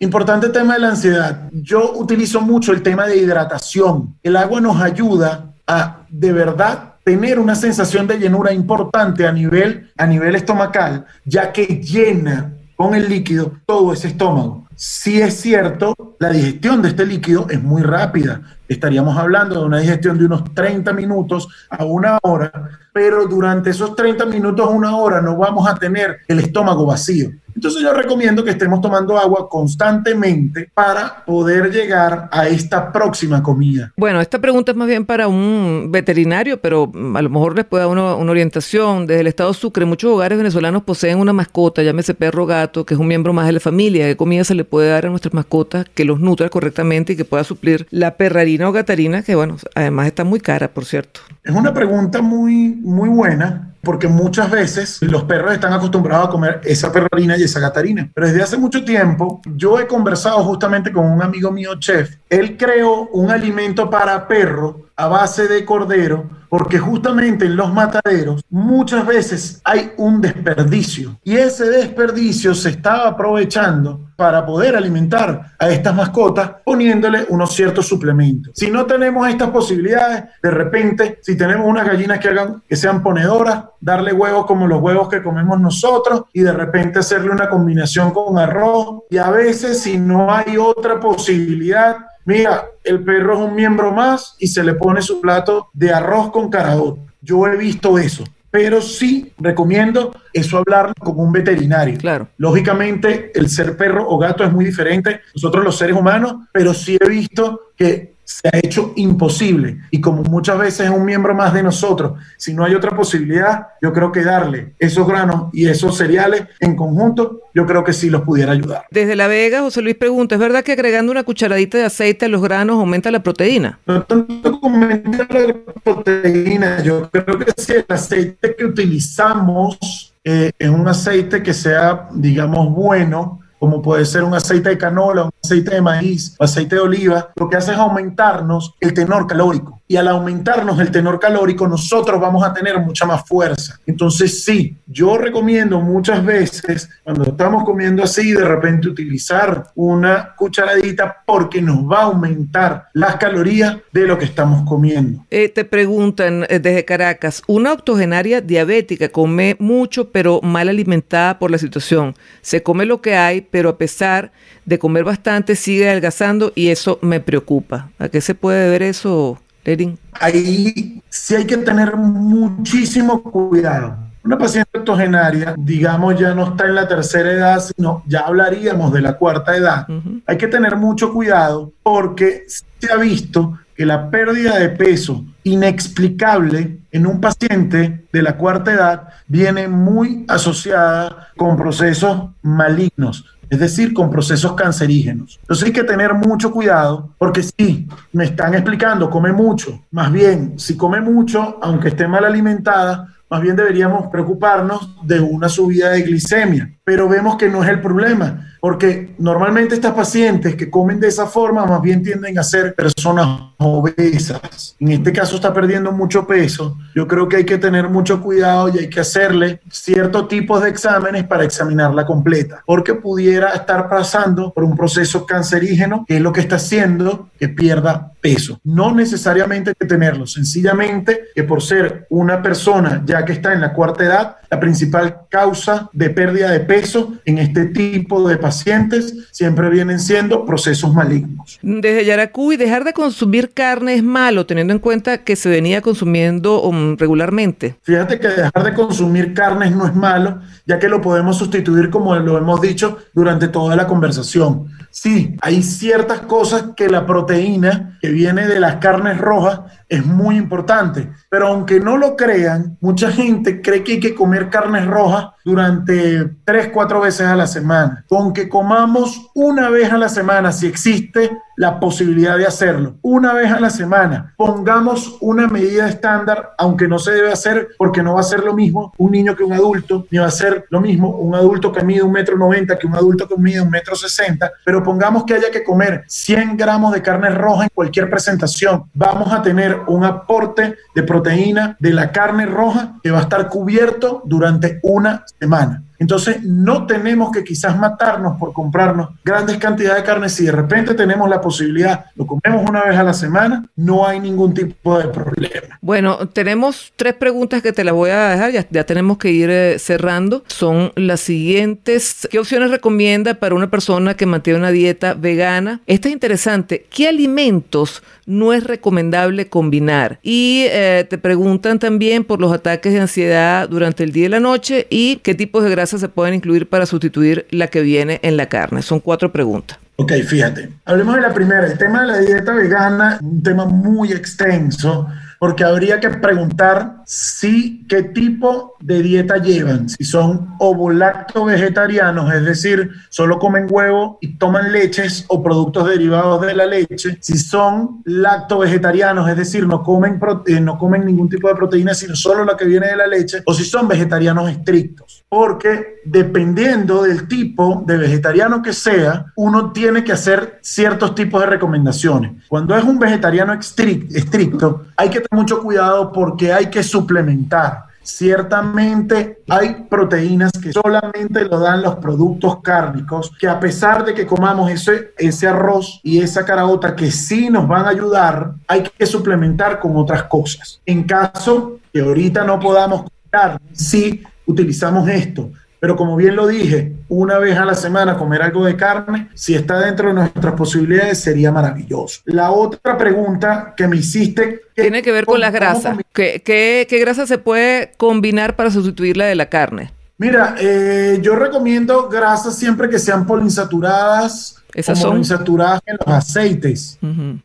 Importante 0.00 0.50
tema 0.50 0.74
de 0.74 0.80
la 0.80 0.90
ansiedad. 0.90 1.48
Yo 1.50 1.94
utilizo 1.96 2.40
mucho 2.40 2.70
el 2.72 2.82
tema 2.82 3.06
de 3.08 3.16
hidratación. 3.16 4.14
El 4.22 4.36
agua 4.36 4.60
nos 4.60 4.80
ayuda 4.80 5.54
a 5.66 6.02
de 6.08 6.32
verdad 6.32 6.94
tener 7.02 7.40
una 7.40 7.56
sensación 7.56 8.06
de 8.06 8.18
llenura 8.18 8.52
importante 8.52 9.26
a 9.26 9.32
nivel, 9.32 9.90
a 9.96 10.06
nivel 10.06 10.36
estomacal, 10.36 11.06
ya 11.24 11.52
que 11.52 11.66
llena 11.66 12.54
con 12.76 12.94
el 12.94 13.08
líquido 13.08 13.54
todo 13.66 13.92
ese 13.92 14.06
estómago. 14.06 14.67
Si 14.80 15.20
es 15.20 15.40
cierto, 15.40 15.92
la 16.20 16.30
digestión 16.30 16.82
de 16.82 16.90
este 16.90 17.04
líquido 17.04 17.48
es 17.50 17.60
muy 17.60 17.82
rápida. 17.82 18.42
Estaríamos 18.68 19.18
hablando 19.18 19.58
de 19.58 19.66
una 19.66 19.80
digestión 19.80 20.16
de 20.16 20.26
unos 20.26 20.54
30 20.54 20.92
minutos 20.92 21.48
a 21.68 21.84
una 21.84 22.20
hora, 22.22 22.52
pero 22.92 23.26
durante 23.26 23.70
esos 23.70 23.96
30 23.96 24.26
minutos 24.26 24.64
a 24.64 24.70
una 24.70 24.96
hora 24.96 25.20
no 25.20 25.36
vamos 25.36 25.68
a 25.68 25.74
tener 25.74 26.18
el 26.28 26.38
estómago 26.38 26.86
vacío. 26.86 27.32
Entonces 27.58 27.82
yo 27.82 27.92
recomiendo 27.92 28.44
que 28.44 28.52
estemos 28.52 28.80
tomando 28.80 29.18
agua 29.18 29.48
constantemente 29.48 30.70
para 30.72 31.24
poder 31.24 31.72
llegar 31.72 32.28
a 32.30 32.46
esta 32.46 32.92
próxima 32.92 33.42
comida. 33.42 33.92
Bueno, 33.96 34.20
esta 34.20 34.38
pregunta 34.38 34.70
es 34.70 34.78
más 34.78 34.86
bien 34.86 35.04
para 35.04 35.26
un 35.26 35.88
veterinario, 35.90 36.60
pero 36.60 36.84
a 36.94 37.20
lo 37.20 37.28
mejor 37.28 37.56
les 37.56 37.64
puede 37.64 37.82
dar 37.82 37.90
una, 37.90 38.14
orientación. 38.14 39.08
Desde 39.08 39.22
el 39.22 39.26
estado 39.26 39.52
Sucre, 39.54 39.84
muchos 39.86 40.12
hogares 40.12 40.38
venezolanos 40.38 40.84
poseen 40.84 41.18
una 41.18 41.32
mascota, 41.32 41.82
llámese 41.82 42.14
perro 42.14 42.44
o 42.44 42.46
gato, 42.46 42.86
que 42.86 42.94
es 42.94 43.00
un 43.00 43.08
miembro 43.08 43.32
más 43.32 43.46
de 43.46 43.54
la 43.54 43.60
familia. 43.60 44.06
¿Qué 44.06 44.16
comida 44.16 44.44
se 44.44 44.54
le 44.54 44.62
puede 44.62 44.90
dar 44.90 45.06
a 45.06 45.10
nuestras 45.10 45.34
mascotas 45.34 45.84
que 45.92 46.04
los 46.04 46.20
nutra 46.20 46.50
correctamente 46.50 47.14
y 47.14 47.16
que 47.16 47.24
pueda 47.24 47.42
suplir 47.42 47.88
la 47.90 48.16
perrarina 48.16 48.68
o 48.68 48.72
gatarina, 48.72 49.22
que 49.22 49.34
bueno, 49.34 49.56
además 49.74 50.06
está 50.06 50.22
muy 50.22 50.38
cara, 50.38 50.68
por 50.68 50.84
cierto? 50.84 51.22
Es 51.42 51.52
una 51.52 51.74
pregunta 51.74 52.22
muy, 52.22 52.68
muy 52.68 53.08
buena 53.08 53.67
porque 53.82 54.08
muchas 54.08 54.50
veces 54.50 55.00
los 55.02 55.24
perros 55.24 55.52
están 55.52 55.72
acostumbrados 55.72 56.28
a 56.28 56.30
comer 56.30 56.60
esa 56.64 56.92
perrarina 56.92 57.36
y 57.36 57.42
esa 57.42 57.60
gatarina. 57.60 58.10
Pero 58.14 58.26
desde 58.26 58.42
hace 58.42 58.58
mucho 58.58 58.84
tiempo 58.84 59.40
yo 59.54 59.78
he 59.78 59.86
conversado 59.86 60.42
justamente 60.44 60.92
con 60.92 61.06
un 61.06 61.22
amigo 61.22 61.50
mío 61.50 61.74
chef. 61.78 62.16
Él 62.30 62.56
creó 62.56 63.08
un 63.08 63.30
alimento 63.30 63.88
para 63.88 64.28
perro 64.28 64.88
a 64.96 65.06
base 65.08 65.48
de 65.48 65.64
cordero 65.64 66.28
porque 66.48 66.78
justamente 66.78 67.44
en 67.44 67.56
los 67.56 67.72
mataderos 67.72 68.42
muchas 68.50 69.06
veces 69.06 69.60
hay 69.64 69.92
un 69.96 70.20
desperdicio 70.20 71.18
y 71.22 71.36
ese 71.36 71.66
desperdicio 71.66 72.54
se 72.54 72.70
estaba 72.70 73.08
aprovechando 73.08 74.08
para 74.16 74.44
poder 74.44 74.74
alimentar 74.74 75.52
a 75.58 75.68
estas 75.68 75.94
mascotas 75.94 76.50
poniéndole 76.64 77.26
unos 77.28 77.54
ciertos 77.54 77.86
suplementos. 77.86 78.52
Si 78.56 78.68
no 78.68 78.84
tenemos 78.84 79.28
estas 79.28 79.50
posibilidades, 79.50 80.24
de 80.42 80.50
repente, 80.50 81.18
si 81.22 81.36
tenemos 81.36 81.66
unas 81.68 81.86
gallinas 81.86 82.18
que 82.18 82.28
hagan 82.28 82.62
que 82.68 82.74
sean 82.74 83.02
ponedoras, 83.02 83.64
darle 83.80 84.12
huevos 84.12 84.46
como 84.46 84.66
los 84.66 84.80
huevos 84.80 85.08
que 85.08 85.22
comemos 85.22 85.60
nosotros 85.60 86.24
y 86.32 86.40
de 86.40 86.52
repente 86.52 86.98
hacerle 86.98 87.30
una 87.30 87.48
combinación 87.48 88.10
con 88.10 88.38
arroz 88.38 89.02
y 89.08 89.18
a 89.18 89.30
veces 89.30 89.80
si 89.82 89.98
no 89.98 90.34
hay 90.34 90.56
otra 90.56 90.98
posibilidad, 90.98 91.98
mira, 92.28 92.66
el 92.84 93.02
perro 93.02 93.34
es 93.34 93.40
un 93.40 93.54
miembro 93.54 93.90
más 93.90 94.36
y 94.38 94.48
se 94.48 94.62
le 94.62 94.74
pone 94.74 95.00
su 95.00 95.18
plato 95.18 95.70
de 95.72 95.92
arroz 95.92 96.30
con 96.30 96.50
caraota. 96.50 97.00
Yo 97.22 97.46
he 97.46 97.56
visto 97.56 97.98
eso 97.98 98.24
pero 98.50 98.80
sí 98.80 99.32
recomiendo 99.38 100.10
eso 100.32 100.56
hablarlo 100.56 100.94
con 100.98 101.18
un 101.20 101.30
veterinario. 101.30 101.98
Claro. 101.98 102.28
Lógicamente, 102.38 103.30
el 103.34 103.50
ser 103.50 103.76
perro 103.76 104.08
o 104.08 104.18
gato 104.18 104.42
es 104.42 104.50
muy 104.50 104.64
diferente, 104.64 105.20
nosotros 105.34 105.62
los 105.62 105.76
seres 105.76 105.94
humanos, 105.94 106.46
pero 106.50 106.72
sí 106.72 106.96
he 106.98 107.08
visto 107.08 107.67
que 107.78 108.18
se 108.28 108.46
ha 108.46 108.58
hecho 108.58 108.92
imposible. 108.96 109.78
Y 109.90 110.02
como 110.02 110.22
muchas 110.22 110.58
veces 110.58 110.80
es 110.80 110.90
un 110.90 111.04
miembro 111.04 111.34
más 111.34 111.54
de 111.54 111.62
nosotros, 111.62 112.12
si 112.36 112.52
no 112.52 112.62
hay 112.62 112.74
otra 112.74 112.94
posibilidad, 112.94 113.68
yo 113.80 113.90
creo 113.94 114.12
que 114.12 114.22
darle 114.22 114.74
esos 114.78 115.08
granos 115.08 115.48
y 115.54 115.66
esos 115.66 115.96
cereales 115.96 116.42
en 116.60 116.76
conjunto, 116.76 117.40
yo 117.54 117.64
creo 117.64 117.82
que 117.82 117.94
sí 117.94 118.10
los 118.10 118.22
pudiera 118.22 118.52
ayudar. 118.52 118.84
Desde 118.90 119.16
La 119.16 119.28
Vega, 119.28 119.62
José 119.62 119.80
Luis 119.80 119.96
pregunta, 119.96 120.34
¿es 120.34 120.40
verdad 120.40 120.62
que 120.62 120.72
agregando 120.72 121.10
una 121.10 121.24
cucharadita 121.24 121.78
de 121.78 121.84
aceite 121.84 122.26
a 122.26 122.28
los 122.28 122.42
granos 122.42 122.78
aumenta 122.78 123.10
la 123.10 123.22
proteína? 123.22 123.78
No 123.86 124.02
tanto 124.02 124.60
como 124.60 124.76
aumenta 124.76 125.26
la 125.30 125.54
proteína, 125.82 126.82
yo 126.82 127.08
creo 127.10 127.38
que 127.38 127.52
si 127.56 127.72
el 127.72 127.86
aceite 127.88 128.54
que 128.54 128.66
utilizamos 128.66 130.12
eh, 130.22 130.52
es 130.58 130.68
un 130.68 130.86
aceite 130.86 131.42
que 131.42 131.54
sea, 131.54 132.08
digamos, 132.12 132.70
bueno, 132.74 133.40
como 133.58 133.82
puede 133.82 134.04
ser 134.04 134.24
un 134.24 134.34
aceite 134.34 134.70
de 134.70 134.78
canola, 134.78 135.24
un 135.24 135.30
aceite 135.42 135.74
de 135.74 135.82
maíz, 135.82 136.36
aceite 136.38 136.76
de 136.76 136.82
oliva, 136.82 137.30
lo 137.36 137.48
que 137.48 137.56
hace 137.56 137.72
es 137.72 137.78
aumentarnos 137.78 138.74
el 138.80 138.94
tenor 138.94 139.26
calórico. 139.26 139.80
Y 139.90 139.96
al 139.96 140.08
aumentarnos 140.08 140.78
el 140.80 140.90
tenor 140.90 141.18
calórico, 141.18 141.66
nosotros 141.66 142.20
vamos 142.20 142.44
a 142.44 142.52
tener 142.52 142.78
mucha 142.80 143.06
más 143.06 143.26
fuerza. 143.26 143.80
Entonces, 143.86 144.44
sí, 144.44 144.76
yo 144.86 145.16
recomiendo 145.16 145.80
muchas 145.80 146.22
veces, 146.22 146.90
cuando 147.02 147.24
estamos 147.24 147.64
comiendo 147.64 148.02
así, 148.02 148.32
de 148.32 148.44
repente 148.44 148.88
utilizar 148.88 149.68
una 149.74 150.34
cucharadita 150.36 151.22
porque 151.24 151.62
nos 151.62 151.78
va 151.90 152.00
a 152.00 152.04
aumentar 152.04 152.88
las 152.92 153.16
calorías 153.16 153.78
de 153.90 154.06
lo 154.06 154.18
que 154.18 154.26
estamos 154.26 154.68
comiendo. 154.68 155.24
Eh, 155.30 155.48
te 155.48 155.64
preguntan 155.64 156.44
eh, 156.50 156.58
desde 156.58 156.84
Caracas, 156.84 157.42
una 157.46 157.72
octogenaria 157.72 158.42
diabética 158.42 159.08
come 159.08 159.56
mucho 159.58 160.10
pero 160.10 160.40
mal 160.42 160.68
alimentada 160.68 161.38
por 161.38 161.50
la 161.50 161.58
situación. 161.58 162.14
Se 162.42 162.62
come 162.62 162.84
lo 162.84 163.00
que 163.00 163.14
hay, 163.14 163.40
pero 163.50 163.70
a 163.70 163.78
pesar 163.78 164.32
de 164.64 164.78
comer 164.78 165.04
bastante 165.04 165.56
sigue 165.56 165.88
adelgazando 165.88 166.52
y 166.54 166.68
eso 166.68 166.98
me 167.02 167.20
preocupa. 167.20 167.90
¿A 167.98 168.08
qué 168.08 168.20
se 168.20 168.34
puede 168.34 168.70
ver 168.70 168.82
eso, 168.82 169.38
Lerin? 169.64 169.98
Ahí 170.12 171.02
sí 171.08 171.34
hay 171.34 171.44
que 171.44 171.56
tener 171.58 171.96
muchísimo 171.96 173.22
cuidado. 173.22 173.96
Una 174.24 174.36
paciente 174.36 174.78
octogenaria, 174.78 175.54
digamos, 175.56 176.18
ya 176.18 176.34
no 176.34 176.48
está 176.50 176.66
en 176.66 176.74
la 176.74 176.86
tercera 176.86 177.32
edad, 177.32 177.60
sino 177.60 178.02
ya 178.06 178.20
hablaríamos 178.20 178.92
de 178.92 179.00
la 179.00 179.16
cuarta 179.16 179.56
edad. 179.56 179.86
Hay 180.26 180.36
que 180.36 180.48
tener 180.48 180.76
mucho 180.76 181.12
cuidado 181.12 181.72
porque 181.82 182.44
se 182.46 182.92
ha 182.92 182.96
visto 182.96 183.58
que 183.74 183.86
la 183.86 184.10
pérdida 184.10 184.58
de 184.58 184.70
peso 184.70 185.24
inexplicable 185.44 186.78
en 186.90 187.06
un 187.06 187.20
paciente 187.20 188.04
de 188.12 188.22
la 188.22 188.36
cuarta 188.36 188.72
edad 188.72 189.08
viene 189.28 189.68
muy 189.68 190.24
asociada 190.28 191.28
con 191.36 191.56
procesos 191.56 192.30
malignos, 192.42 193.24
es 193.50 193.58
decir, 193.58 193.94
con 193.94 194.10
procesos 194.10 194.54
cancerígenos. 194.54 195.38
Entonces 195.40 195.66
hay 195.66 195.72
que 195.72 195.84
tener 195.84 196.14
mucho 196.14 196.50
cuidado 196.50 197.10
porque 197.18 197.42
si 197.42 197.88
me 198.12 198.24
están 198.24 198.54
explicando, 198.54 199.10
come 199.10 199.32
mucho, 199.32 199.84
más 199.90 200.12
bien, 200.12 200.58
si 200.58 200.76
come 200.76 201.00
mucho, 201.00 201.58
aunque 201.62 201.88
esté 201.88 202.06
mal 202.06 202.24
alimentada, 202.24 203.14
más 203.30 203.42
bien 203.42 203.56
deberíamos 203.56 204.06
preocuparnos 204.08 204.96
de 205.02 205.20
una 205.20 205.48
subida 205.48 205.90
de 205.90 206.02
glicemia, 206.02 206.77
pero 206.88 207.06
vemos 207.06 207.36
que 207.36 207.50
no 207.50 207.62
es 207.62 207.68
el 207.68 207.82
problema, 207.82 208.54
porque 208.60 209.14
normalmente 209.18 209.74
estas 209.74 209.92
pacientes 209.92 210.54
que 210.56 210.70
comen 210.70 210.98
de 210.98 211.08
esa 211.08 211.26
forma 211.26 211.66
más 211.66 211.82
bien 211.82 212.02
tienden 212.02 212.38
a 212.38 212.42
ser 212.42 212.74
personas 212.74 213.42
obesas. 213.58 214.74
En 214.80 214.92
este 214.92 215.12
caso 215.12 215.36
está 215.36 215.52
perdiendo 215.52 215.92
mucho 215.92 216.26
peso. 216.26 216.78
Yo 216.94 217.06
creo 217.06 217.28
que 217.28 217.36
hay 217.36 217.44
que 217.44 217.58
tener 217.58 217.90
mucho 217.90 218.22
cuidado 218.22 218.70
y 218.70 218.78
hay 218.78 218.88
que 218.88 219.00
hacerle 219.00 219.60
ciertos 219.70 220.28
tipos 220.28 220.62
de 220.62 220.70
exámenes 220.70 221.24
para 221.24 221.44
examinarla 221.44 222.06
completa, 222.06 222.62
porque 222.64 222.94
pudiera 222.94 223.50
estar 223.50 223.86
pasando 223.90 224.50
por 224.54 224.64
un 224.64 224.74
proceso 224.74 225.26
cancerígeno, 225.26 226.06
que 226.08 226.16
es 226.16 226.22
lo 226.22 226.32
que 226.32 226.40
está 226.40 226.56
haciendo 226.56 227.28
que 227.38 227.50
pierda 227.50 228.12
peso. 228.22 228.60
No 228.64 228.94
necesariamente 228.94 229.70
hay 229.70 229.76
que 229.78 229.86
tenerlo, 229.86 230.26
sencillamente 230.26 231.24
que 231.34 231.44
por 231.44 231.62
ser 231.62 232.06
una 232.08 232.42
persona 232.42 233.02
ya 233.04 233.26
que 233.26 233.32
está 233.34 233.52
en 233.52 233.60
la 233.60 233.74
cuarta 233.74 234.04
edad, 234.04 234.36
la 234.50 234.58
principal 234.58 235.26
causa 235.28 235.90
de 235.92 236.08
pérdida 236.08 236.50
de 236.50 236.60
peso 236.60 236.77
en 237.24 237.38
este 237.38 237.66
tipo 237.66 238.28
de 238.28 238.36
pacientes 238.36 239.28
siempre 239.32 239.68
vienen 239.70 239.98
siendo 239.98 240.44
procesos 240.44 240.92
malignos. 240.92 241.58
Desde 241.62 242.04
Yaracuy, 242.04 242.56
dejar 242.56 242.84
de 242.84 242.92
consumir 242.92 243.50
carne 243.50 243.94
es 243.94 244.02
malo, 244.02 244.46
teniendo 244.46 244.72
en 244.72 244.78
cuenta 244.78 245.18
que 245.18 245.36
se 245.36 245.48
venía 245.48 245.82
consumiendo 245.82 246.62
um, 246.62 246.96
regularmente. 246.96 247.76
Fíjate 247.82 248.18
que 248.18 248.28
dejar 248.28 248.64
de 248.64 248.74
consumir 248.74 249.34
carnes 249.34 249.74
no 249.74 249.86
es 249.86 249.94
malo, 249.94 250.40
ya 250.66 250.78
que 250.78 250.88
lo 250.88 251.00
podemos 251.00 251.38
sustituir 251.38 251.90
como 251.90 252.14
lo 252.16 252.38
hemos 252.38 252.60
dicho 252.60 252.98
durante 253.14 253.48
toda 253.48 253.76
la 253.76 253.86
conversación. 253.86 254.66
Sí, 254.90 255.36
hay 255.42 255.62
ciertas 255.62 256.20
cosas 256.20 256.70
que 256.76 256.88
la 256.88 257.06
proteína 257.06 257.98
que 258.00 258.08
viene 258.08 258.46
de 258.46 258.58
las 258.58 258.76
carnes 258.76 259.18
rojas 259.18 259.60
es 259.88 260.04
muy 260.04 260.36
importante, 260.36 261.10
pero 261.28 261.48
aunque 261.48 261.80
no 261.80 261.96
lo 261.96 262.16
crean, 262.16 262.76
mucha 262.80 263.10
gente 263.10 263.60
cree 263.62 263.84
que 263.84 263.92
hay 263.92 264.00
que 264.00 264.14
comer 264.14 264.50
carnes 264.50 264.86
rojas 264.86 265.28
durante 265.48 266.30
tres, 266.44 266.68
cuatro 266.70 267.00
veces 267.00 267.26
a 267.26 267.34
la 267.34 267.46
semana. 267.46 268.04
Con 268.06 268.34
que 268.34 268.50
comamos 268.50 269.30
una 269.34 269.70
vez 269.70 269.90
a 269.90 269.96
la 269.96 270.10
semana, 270.10 270.52
si 270.52 270.66
existe 270.66 271.30
la 271.58 271.80
posibilidad 271.80 272.38
de 272.38 272.46
hacerlo, 272.46 272.94
una 273.02 273.32
vez 273.32 273.50
a 273.50 273.58
la 273.58 273.68
semana, 273.68 274.32
pongamos 274.36 275.16
una 275.20 275.48
medida 275.48 275.88
estándar, 275.88 276.50
aunque 276.56 276.86
no 276.86 277.00
se 277.00 277.10
debe 277.10 277.32
hacer 277.32 277.70
porque 277.76 278.00
no 278.00 278.14
va 278.14 278.20
a 278.20 278.22
ser 278.22 278.44
lo 278.44 278.54
mismo 278.54 278.92
un 278.96 279.10
niño 279.10 279.34
que 279.34 279.42
un 279.42 279.52
adulto, 279.52 280.06
ni 280.12 280.18
va 280.18 280.26
a 280.26 280.30
ser 280.30 280.66
lo 280.70 280.80
mismo 280.80 281.08
un 281.08 281.34
adulto 281.34 281.72
que 281.72 281.84
mide 281.84 282.02
un 282.02 282.12
metro 282.12 282.38
noventa 282.38 282.78
que 282.78 282.86
un 282.86 282.94
adulto 282.94 283.26
que 283.26 283.36
mide 283.36 283.60
un 283.60 283.70
metro 283.70 283.96
sesenta, 283.96 284.52
pero 284.64 284.84
pongamos 284.84 285.24
que 285.24 285.34
haya 285.34 285.50
que 285.50 285.64
comer 285.64 286.04
100 286.06 286.56
gramos 286.56 286.92
de 286.92 287.02
carne 287.02 287.30
roja 287.30 287.64
en 287.64 287.70
cualquier 287.74 288.08
presentación. 288.08 288.84
Vamos 288.94 289.32
a 289.32 289.42
tener 289.42 289.80
un 289.88 290.04
aporte 290.04 290.76
de 290.94 291.02
proteína 291.02 291.76
de 291.80 291.92
la 291.92 292.12
carne 292.12 292.46
roja 292.46 292.98
que 293.02 293.10
va 293.10 293.18
a 293.18 293.22
estar 293.22 293.48
cubierto 293.48 294.22
durante 294.26 294.78
una 294.84 295.24
semana. 295.38 295.82
Entonces, 295.98 296.44
no 296.44 296.86
tenemos 296.86 297.32
que 297.32 297.42
quizás 297.42 297.76
matarnos 297.76 298.38
por 298.38 298.52
comprarnos 298.52 299.10
grandes 299.24 299.58
cantidades 299.58 300.02
de 300.02 300.06
carne. 300.06 300.28
Si 300.28 300.44
de 300.44 300.52
repente 300.52 300.94
tenemos 300.94 301.28
la 301.28 301.40
posibilidad, 301.40 302.06
lo 302.14 302.26
comemos 302.26 302.68
una 302.68 302.84
vez 302.84 302.96
a 302.96 303.02
la 303.02 303.12
semana, 303.12 303.64
no 303.74 304.06
hay 304.06 304.20
ningún 304.20 304.54
tipo 304.54 304.98
de 304.98 305.08
problema. 305.08 305.78
Bueno, 305.80 306.28
tenemos 306.28 306.92
tres 306.94 307.14
preguntas 307.14 307.62
que 307.62 307.72
te 307.72 307.82
las 307.82 307.94
voy 307.94 308.10
a 308.10 308.28
dejar, 308.28 308.52
ya, 308.52 308.84
tenemos 308.84 309.18
que 309.18 309.30
ir 309.30 309.50
eh, 309.50 309.78
cerrando. 309.78 310.44
Son 310.46 310.92
las 310.94 311.20
siguientes. 311.20 312.28
¿Qué 312.30 312.38
opciones 312.38 312.70
recomienda 312.70 313.34
para 313.34 313.56
una 313.56 313.68
persona 313.68 314.14
que 314.14 314.26
mantiene 314.26 314.60
una 314.60 314.70
dieta 314.70 315.14
vegana? 315.14 315.80
Esta 315.86 316.08
es 316.08 316.14
interesante. 316.14 316.86
¿Qué 316.90 317.08
alimentos 317.08 318.02
no 318.28 318.52
es 318.52 318.62
recomendable 318.62 319.48
combinar? 319.48 320.20
Y 320.22 320.66
eh, 320.68 321.06
te 321.08 321.18
preguntan 321.18 321.78
también 321.78 322.22
por 322.22 322.40
los 322.40 322.52
ataques 322.52 322.92
de 322.92 323.00
ansiedad 323.00 323.68
durante 323.68 324.04
el 324.04 324.12
día 324.12 324.26
y 324.26 324.28
la 324.28 324.38
noche 324.38 324.86
y 324.90 325.16
qué 325.16 325.34
tipos 325.34 325.64
de 325.64 325.70
grasas 325.70 326.00
se 326.00 326.08
pueden 326.08 326.34
incluir 326.34 326.68
para 326.68 326.86
sustituir 326.86 327.46
la 327.50 327.66
que 327.66 327.80
viene 327.80 328.20
en 328.22 328.36
la 328.36 328.46
carne. 328.46 328.82
Son 328.82 329.00
cuatro 329.00 329.32
preguntas. 329.32 329.78
Ok, 329.96 330.12
fíjate. 330.26 330.70
Hablemos 330.84 331.16
de 331.16 331.22
la 331.22 331.34
primera. 331.34 331.66
El 331.66 331.76
tema 331.76 332.02
de 332.02 332.06
la 332.06 332.18
dieta 332.20 332.52
vegana, 332.52 333.18
un 333.20 333.42
tema 333.42 333.64
muy 333.64 334.12
extenso, 334.12 335.08
porque 335.38 335.64
habría 335.64 336.00
que 336.00 336.10
preguntar 336.10 337.02
si 337.06 337.86
qué 337.88 338.02
tipo 338.02 338.74
de 338.80 339.02
dieta 339.02 339.38
llevan. 339.38 339.88
Si 339.88 340.04
son 340.04 340.54
ovolacto 340.58 341.44
vegetarianos, 341.44 342.32
es 342.34 342.44
decir, 342.44 342.90
solo 343.08 343.38
comen 343.38 343.66
huevo 343.70 344.18
y 344.20 344.36
toman 344.36 344.72
leches 344.72 345.24
o 345.28 345.42
productos 345.42 345.88
derivados 345.88 346.40
de 346.42 346.54
la 346.54 346.66
leche. 346.66 347.18
Si 347.20 347.38
son 347.38 348.02
lacto 348.04 348.58
vegetarianos, 348.58 349.28
es 349.28 349.36
decir, 349.36 349.66
no 349.66 349.82
comen, 349.82 350.20
eh, 350.46 350.60
no 350.60 350.76
comen 350.78 351.06
ningún 351.06 351.28
tipo 351.28 351.48
de 351.48 351.54
proteína, 351.54 351.94
sino 351.94 352.16
solo 352.16 352.44
la 352.44 352.56
que 352.56 352.64
viene 352.64 352.88
de 352.88 352.96
la 352.96 353.06
leche. 353.06 353.42
O 353.46 353.54
si 353.54 353.64
son 353.64 353.86
vegetarianos 353.86 354.50
estrictos. 354.50 355.17
Porque 355.28 356.00
dependiendo 356.04 357.02
del 357.02 357.28
tipo 357.28 357.82
de 357.86 357.98
vegetariano 357.98 358.62
que 358.62 358.72
sea, 358.72 359.26
uno 359.36 359.72
tiene 359.72 360.02
que 360.02 360.12
hacer 360.12 360.58
ciertos 360.62 361.14
tipos 361.14 361.40
de 361.42 361.46
recomendaciones. 361.46 362.32
Cuando 362.48 362.74
es 362.74 362.82
un 362.82 362.98
vegetariano 362.98 363.52
estricto, 363.52 364.86
hay 364.96 365.10
que 365.10 365.20
tener 365.20 365.38
mucho 365.38 365.62
cuidado 365.62 366.12
porque 366.12 366.52
hay 366.52 366.66
que 366.66 366.82
suplementar. 366.82 367.88
Ciertamente 368.08 369.42
hay 369.50 369.86
proteínas 369.86 370.50
que 370.52 370.72
solamente 370.72 371.44
lo 371.44 371.60
dan 371.60 371.82
los 371.82 371.96
productos 371.96 372.62
cárnicos, 372.62 373.30
que 373.38 373.46
a 373.46 373.60
pesar 373.60 374.02
de 374.02 374.14
que 374.14 374.26
comamos 374.26 374.70
ese, 374.70 375.46
arroz 375.46 376.00
y 376.02 376.22
esa 376.22 376.42
caraota 376.46 376.96
que 376.96 377.10
sí 377.10 377.50
nos 377.50 377.68
van 377.68 377.84
a 377.84 377.90
ayudar, 377.90 378.52
hay 378.66 378.82
que 378.82 379.04
suplementar 379.04 379.78
con 379.78 379.94
otras 379.94 380.22
cosas. 380.22 380.80
En 380.86 381.02
caso 381.02 381.80
que 381.92 382.00
ahorita 382.00 382.44
no 382.44 382.58
podamos 382.58 383.02
comer, 383.30 383.60
sí 383.72 384.22
utilizamos 384.48 385.08
esto. 385.08 385.50
Pero 385.80 385.94
como 385.94 386.16
bien 386.16 386.34
lo 386.34 386.48
dije, 386.48 386.92
una 387.08 387.38
vez 387.38 387.56
a 387.56 387.64
la 387.64 387.76
semana 387.76 388.16
comer 388.18 388.42
algo 388.42 388.64
de 388.64 388.74
carne, 388.76 389.28
si 389.34 389.54
está 389.54 389.78
dentro 389.78 390.08
de 390.08 390.14
nuestras 390.14 390.54
posibilidades, 390.54 391.20
sería 391.20 391.52
maravilloso. 391.52 392.20
La 392.24 392.50
otra 392.50 392.98
pregunta 392.98 393.74
que 393.76 393.86
me 393.86 393.96
hiciste... 393.96 394.62
Tiene 394.74 395.02
que 395.02 395.12
ver 395.12 395.24
con 395.24 395.38
las 395.38 395.52
grasas. 395.52 395.96
¿Qué, 396.12 396.42
qué, 396.44 396.84
qué 396.90 396.98
grasa 396.98 397.28
se 397.28 397.38
puede 397.38 397.92
combinar 397.96 398.56
para 398.56 398.72
sustituir 398.72 399.16
la 399.16 399.26
de 399.26 399.36
la 399.36 399.48
carne? 399.48 399.92
Mira, 400.16 400.56
eh, 400.58 401.20
yo 401.22 401.36
recomiendo 401.36 402.08
grasas 402.08 402.58
siempre 402.58 402.88
que 402.90 402.98
sean 402.98 403.24
poliinsaturadas 403.24 404.56
Esas 404.74 404.98
son- 404.98 405.10
monoinsaturadas 405.10 405.80
en 405.86 405.96
los 406.04 406.08
aceites. 406.14 406.98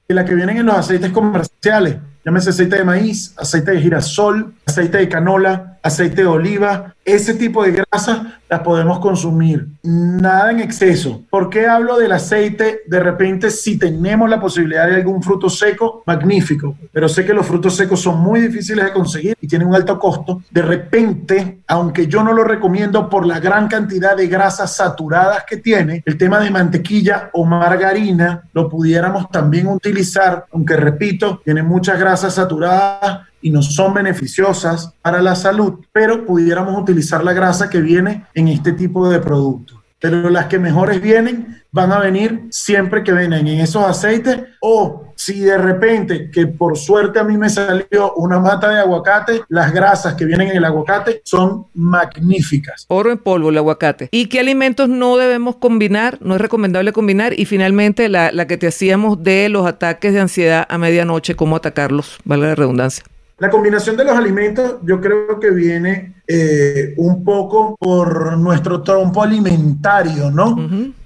Y 0.07 0.13
las 0.13 0.25
que 0.27 0.33
vienen 0.33 0.57
en 0.57 0.65
los 0.65 0.75
aceites 0.75 1.11
comerciales. 1.11 1.97
Llámese 2.25 2.49
aceite 2.49 2.77
de 2.77 2.83
maíz, 2.83 3.33
aceite 3.37 3.71
de 3.71 3.81
girasol, 3.81 4.53
aceite 4.65 4.97
de 4.97 5.09
canola, 5.09 5.72
aceite 5.83 6.21
de 6.21 6.27
oliva. 6.27 6.95
Ese 7.05 7.33
tipo 7.33 7.63
de 7.63 7.71
grasas 7.71 8.21
las 8.49 8.61
podemos 8.61 8.99
consumir. 8.99 9.67
Nada 9.83 10.51
en 10.51 10.61
exceso. 10.61 11.23
¿Por 11.29 11.49
qué 11.49 11.67
hablo 11.67 11.97
del 11.97 12.13
aceite? 12.13 12.81
De 12.87 12.99
repente, 13.01 13.51
si 13.51 13.77
tenemos 13.77 14.29
la 14.29 14.39
posibilidad 14.39 14.87
de 14.87 14.95
algún 14.95 15.21
fruto 15.21 15.49
seco, 15.49 16.03
magnífico. 16.05 16.77
Pero 16.91 17.09
sé 17.09 17.25
que 17.25 17.33
los 17.33 17.45
frutos 17.45 17.75
secos 17.75 18.01
son 18.01 18.21
muy 18.21 18.39
difíciles 18.39 18.85
de 18.85 18.93
conseguir 18.93 19.37
y 19.41 19.47
tienen 19.47 19.67
un 19.67 19.75
alto 19.75 19.99
costo. 19.99 20.41
De 20.49 20.61
repente, 20.61 21.59
aunque 21.67 22.07
yo 22.07 22.23
no 22.23 22.31
lo 22.31 22.45
recomiendo 22.45 23.09
por 23.09 23.25
la 23.25 23.41
gran 23.41 23.67
cantidad 23.67 24.15
de 24.15 24.27
grasas 24.27 24.75
saturadas 24.77 25.43
que 25.47 25.57
tiene, 25.57 26.01
el 26.05 26.17
tema 26.17 26.39
de 26.39 26.49
mantequilla 26.49 27.29
o 27.33 27.43
margarina 27.43 28.43
lo 28.53 28.69
pudiéramos 28.69 29.29
también 29.29 29.67
utilizar, 29.67 30.45
aunque 30.53 30.77
repito, 30.77 31.41
tiene 31.43 31.63
muchas 31.63 31.99
grasas 31.99 32.35
saturadas 32.35 33.27
y 33.43 33.51
no 33.51 33.61
son 33.61 33.93
beneficiosas 33.93 34.93
para 35.01 35.21
la 35.21 35.35
salud, 35.35 35.81
pero 35.91 36.25
pudiéramos 36.25 36.81
utilizar 36.81 37.23
la 37.23 37.33
grasa 37.33 37.69
que 37.69 37.81
viene 37.81 38.25
en 38.33 38.47
este 38.47 38.71
tipo 38.71 39.09
de 39.09 39.19
productos. 39.19 39.77
Pero 39.99 40.29
las 40.29 40.47
que 40.47 40.59
mejores 40.59 41.01
vienen 41.01 41.61
van 41.71 41.91
a 41.91 41.99
venir 41.99 42.45
siempre 42.49 43.03
que 43.03 43.11
vienen 43.11 43.47
en 43.47 43.59
esos 43.59 43.83
aceites 43.83 44.39
o 44.61 45.03
si 45.15 45.39
de 45.41 45.57
repente, 45.57 46.29
que 46.31 46.47
por 46.47 46.77
suerte 46.77 47.19
a 47.19 47.23
mí 47.23 47.37
me 47.37 47.49
salió 47.49 48.13
una 48.15 48.39
mata 48.39 48.69
de 48.69 48.79
aguacate, 48.79 49.41
las 49.49 49.71
grasas 49.71 50.15
que 50.15 50.25
vienen 50.25 50.49
en 50.49 50.57
el 50.57 50.65
aguacate 50.65 51.21
son 51.23 51.67
magníficas. 51.73 52.85
Oro 52.89 53.11
en 53.11 53.17
polvo, 53.17 53.49
el 53.49 53.57
aguacate. 53.57 54.09
¿Y 54.11 54.27
qué 54.27 54.39
alimentos 54.39 54.89
no 54.89 55.17
debemos 55.17 55.57
combinar? 55.57 56.17
No 56.21 56.35
es 56.35 56.41
recomendable 56.41 56.91
combinar. 56.93 57.37
Y 57.39 57.45
finalmente, 57.45 58.09
la, 58.09 58.31
la 58.31 58.47
que 58.47 58.57
te 58.57 58.67
hacíamos 58.67 59.23
de 59.23 59.49
los 59.49 59.65
ataques 59.65 60.13
de 60.13 60.21
ansiedad 60.21 60.65
a 60.67 60.77
medianoche, 60.77 61.35
cómo 61.35 61.55
atacarlos, 61.55 62.17
vale 62.25 62.47
la 62.47 62.55
redundancia. 62.55 63.03
La 63.39 63.49
combinación 63.49 63.97
de 63.97 64.05
los 64.05 64.15
alimentos 64.15 64.75
yo 64.83 65.01
creo 65.01 65.39
que 65.39 65.49
viene 65.49 66.13
eh, 66.27 66.93
un 66.97 67.23
poco 67.23 67.75
por 67.77 68.37
nuestro 68.37 68.81
trompo 68.81 69.23
alimentario, 69.23 70.31
¿no? 70.31 70.55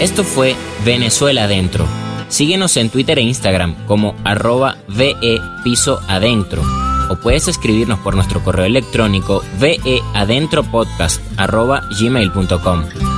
Esto 0.00 0.24
fue 0.24 0.54
Venezuela 0.84 1.44
Adentro. 1.44 1.86
Síguenos 2.28 2.76
en 2.76 2.90
Twitter 2.90 3.18
e 3.18 3.22
Instagram 3.22 3.74
como 3.86 4.14
arroba 4.24 4.76
VE 4.88 5.38
Piso 5.64 6.00
o 7.10 7.16
puedes 7.16 7.48
escribirnos 7.48 7.98
por 8.00 8.14
nuestro 8.14 8.42
correo 8.42 8.66
electrónico 8.66 9.42
veadentropodcast 9.58 11.22
arroba 11.38 11.82
gmail.com. 11.98 13.17